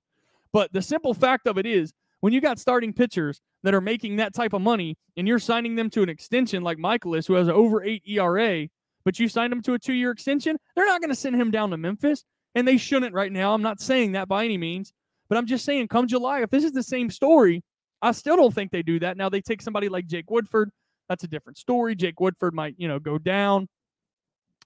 But 0.53 0.73
the 0.73 0.83
simple 0.83 1.15
fact 1.15 1.47
of 1.47 1.59
it 1.59 1.67
is, 1.67 1.93
when 2.21 2.33
you 2.33 2.41
got 2.41 2.59
starting 2.59 2.93
pitchers 2.93 3.41
that 3.63 3.75
are 3.75 3.81
making 3.81 4.17
that 4.17 4.35
type 4.35 4.53
of 4.53 4.63
money 4.63 4.97
and 5.17 5.27
you're 5.27 5.39
signing 5.39 5.75
them 5.75 5.91
to 5.91 6.03
an 6.03 6.09
extension 6.09 6.63
like 6.63 6.79
Mikolas, 6.79 7.27
who 7.27 7.35
has 7.35 7.49
an 7.49 7.55
over 7.55 7.83
eight 7.83 8.03
ERA, 8.07 8.69
but 9.05 9.19
you 9.19 9.29
signed 9.29 9.53
him 9.53 9.63
to 9.63 9.75
a 9.75 9.79
two 9.79 9.95
year 9.95 10.11
extension, 10.11 10.59
they're 10.75 10.87
not 10.87 11.01
going 11.01 11.11
to 11.11 11.17
send 11.17 11.37
him 11.37 11.51
down 11.51 11.71
to 11.71 11.77
Memphis. 11.77 12.25
And 12.55 12.67
they 12.67 12.79
shouldn't 12.79 13.15
right 13.15 13.31
now. 13.31 13.55
I'm 13.55 13.63
not 13.63 13.81
saying 13.81 14.13
that 14.13 14.27
by 14.27 14.45
any 14.45 14.59
means, 14.59 14.93
but 15.29 15.39
I'm 15.39 15.47
just 15.47 15.65
saying 15.65 15.87
come 15.89 16.09
July, 16.09 16.43
if 16.43 16.51
this 16.51 16.65
is 16.65 16.73
the 16.73 16.83
same 16.83 17.09
story, 17.09 17.63
I 18.03 18.13
still 18.13 18.37
don't 18.37 18.53
think 18.53 18.73
they 18.73 18.83
do 18.83 18.99
that. 19.01 19.17
Now 19.17 19.29
they 19.29 19.41
take 19.41 19.63
somebody 19.63 19.89
like 19.89 20.07
Jake 20.07 20.31
Woodford. 20.31 20.71
That's 21.11 21.25
a 21.25 21.29
different 21.29 21.59
story. 21.59 21.97
Jake 21.97 22.21
Woodford 22.21 22.55
might, 22.55 22.77
you 22.79 22.87
know, 22.87 23.01
go 23.01 23.19
down 23.19 23.69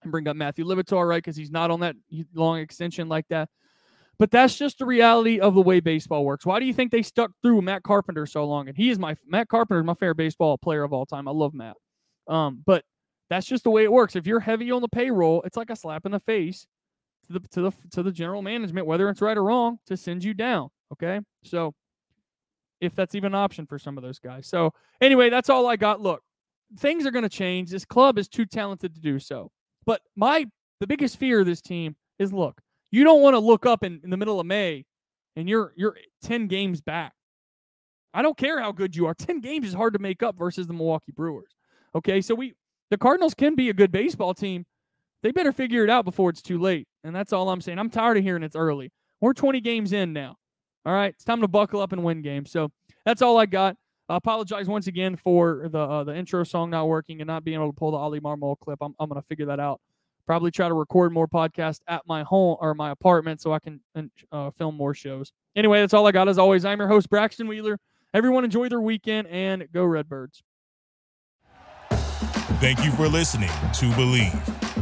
and 0.02 0.12
bring 0.12 0.28
up 0.28 0.36
Matthew 0.36 0.66
Liberatore, 0.66 1.08
right? 1.08 1.16
Because 1.16 1.36
he's 1.36 1.50
not 1.50 1.70
on 1.70 1.80
that 1.80 1.96
long 2.34 2.58
extension 2.58 3.08
like 3.08 3.26
that. 3.28 3.48
But 4.18 4.30
that's 4.30 4.54
just 4.54 4.78
the 4.78 4.84
reality 4.84 5.40
of 5.40 5.54
the 5.54 5.62
way 5.62 5.80
baseball 5.80 6.22
works. 6.22 6.44
Why 6.44 6.60
do 6.60 6.66
you 6.66 6.74
think 6.74 6.92
they 6.92 7.00
stuck 7.00 7.30
through 7.42 7.62
Matt 7.62 7.82
Carpenter 7.82 8.26
so 8.26 8.44
long? 8.44 8.68
And 8.68 8.76
he 8.76 8.90
is 8.90 8.98
my 8.98 9.16
Matt 9.26 9.48
Carpenter 9.48 9.80
is 9.80 9.86
my 9.86 9.94
favorite 9.94 10.18
baseball 10.18 10.58
player 10.58 10.84
of 10.84 10.92
all 10.92 11.06
time. 11.06 11.26
I 11.26 11.30
love 11.30 11.54
Matt. 11.54 11.76
Um, 12.28 12.62
but 12.64 12.84
that's 13.30 13.46
just 13.46 13.64
the 13.64 13.70
way 13.70 13.84
it 13.84 13.90
works. 13.90 14.14
If 14.14 14.26
you're 14.26 14.38
heavy 14.38 14.70
on 14.70 14.82
the 14.82 14.88
payroll, 14.88 15.40
it's 15.46 15.56
like 15.56 15.70
a 15.70 15.76
slap 15.76 16.04
in 16.04 16.12
the 16.12 16.20
face 16.20 16.66
to 17.26 17.38
the 17.38 17.48
to 17.48 17.60
the 17.62 17.72
to 17.92 18.02
the 18.02 18.12
general 18.12 18.42
management, 18.42 18.86
whether 18.86 19.08
it's 19.08 19.22
right 19.22 19.36
or 19.36 19.44
wrong, 19.44 19.78
to 19.86 19.96
send 19.96 20.22
you 20.22 20.34
down. 20.34 20.68
Okay, 20.92 21.20
so 21.42 21.74
if 22.82 22.94
that's 22.94 23.14
even 23.14 23.32
an 23.32 23.40
option 23.40 23.66
for 23.66 23.78
some 23.78 23.96
of 23.96 24.04
those 24.04 24.18
guys. 24.18 24.46
So 24.46 24.74
anyway, 25.00 25.30
that's 25.30 25.48
all 25.48 25.66
I 25.66 25.76
got. 25.76 26.00
Look, 26.00 26.22
things 26.78 27.06
are 27.06 27.10
going 27.10 27.22
to 27.22 27.28
change. 27.28 27.70
This 27.70 27.84
club 27.84 28.18
is 28.18 28.28
too 28.28 28.46
talented 28.46 28.94
to 28.94 29.00
do 29.00 29.18
so. 29.18 29.50
But 29.86 30.00
my 30.16 30.46
the 30.80 30.86
biggest 30.86 31.18
fear 31.18 31.40
of 31.40 31.46
this 31.46 31.60
team 31.60 31.96
is 32.18 32.32
look, 32.32 32.60
you 32.90 33.04
don't 33.04 33.22
want 33.22 33.34
to 33.34 33.40
look 33.40 33.66
up 33.66 33.84
in, 33.84 34.00
in 34.04 34.10
the 34.10 34.16
middle 34.16 34.40
of 34.40 34.46
May 34.46 34.84
and 35.36 35.48
you're 35.48 35.72
you're 35.76 35.96
10 36.22 36.46
games 36.46 36.80
back. 36.80 37.12
I 38.12 38.22
don't 38.22 38.36
care 38.36 38.60
how 38.60 38.72
good 38.72 38.94
you 38.94 39.06
are. 39.06 39.14
10 39.18 39.40
games 39.40 39.68
is 39.68 39.74
hard 39.74 39.94
to 39.94 39.98
make 39.98 40.22
up 40.22 40.36
versus 40.38 40.66
the 40.66 40.74
Milwaukee 40.74 41.12
Brewers. 41.12 41.52
Okay, 41.94 42.20
so 42.20 42.34
we 42.34 42.54
the 42.90 42.98
Cardinals 42.98 43.34
can 43.34 43.54
be 43.54 43.70
a 43.70 43.74
good 43.74 43.92
baseball 43.92 44.34
team. 44.34 44.64
They 45.22 45.32
better 45.32 45.52
figure 45.52 45.84
it 45.84 45.90
out 45.90 46.04
before 46.04 46.30
it's 46.30 46.42
too 46.42 46.58
late. 46.58 46.86
And 47.02 47.16
that's 47.16 47.32
all 47.32 47.48
I'm 47.48 47.62
saying. 47.62 47.78
I'm 47.78 47.88
tired 47.88 48.18
of 48.18 48.22
hearing 48.22 48.42
it's 48.42 48.56
early. 48.56 48.92
We're 49.20 49.32
20 49.32 49.60
games 49.62 49.92
in 49.92 50.12
now. 50.12 50.36
All 50.84 50.92
right, 50.92 51.14
it's 51.14 51.24
time 51.24 51.40
to 51.40 51.48
buckle 51.48 51.80
up 51.80 51.92
and 51.92 52.04
win 52.04 52.20
games. 52.20 52.50
So 52.50 52.70
that's 53.06 53.22
all 53.22 53.38
I 53.38 53.46
got. 53.46 53.76
I 54.08 54.16
apologize 54.16 54.68
once 54.68 54.86
again 54.86 55.16
for 55.16 55.68
the 55.70 55.78
uh, 55.78 56.04
the 56.04 56.14
intro 56.14 56.44
song 56.44 56.70
not 56.70 56.88
working 56.88 57.20
and 57.20 57.26
not 57.26 57.42
being 57.44 57.56
able 57.56 57.72
to 57.72 57.76
pull 57.76 57.90
the 57.90 57.96
Oli 57.96 58.20
Marmol 58.20 58.58
clip. 58.58 58.78
I'm, 58.82 58.94
I'm 58.98 59.08
going 59.08 59.20
to 59.20 59.26
figure 59.26 59.46
that 59.46 59.60
out. 59.60 59.80
Probably 60.26 60.50
try 60.50 60.68
to 60.68 60.74
record 60.74 61.12
more 61.12 61.28
podcasts 61.28 61.80
at 61.86 62.02
my 62.06 62.22
home 62.22 62.56
or 62.60 62.74
my 62.74 62.90
apartment 62.90 63.40
so 63.40 63.52
I 63.52 63.58
can 63.58 63.80
uh, 64.32 64.50
film 64.50 64.76
more 64.76 64.94
shows. 64.94 65.32
Anyway, 65.56 65.80
that's 65.80 65.94
all 65.94 66.06
I 66.06 66.12
got. 66.12 66.28
As 66.28 66.38
always, 66.38 66.64
I'm 66.64 66.78
your 66.78 66.88
host, 66.88 67.10
Braxton 67.10 67.46
Wheeler. 67.46 67.78
Everyone 68.12 68.44
enjoy 68.44 68.68
their 68.68 68.80
weekend 68.80 69.28
and 69.28 69.66
go 69.72 69.84
Redbirds. 69.84 70.42
Thank 72.60 72.84
you 72.84 72.92
for 72.92 73.08
listening 73.08 73.48
to 73.48 73.90
Bleav. 73.90 74.73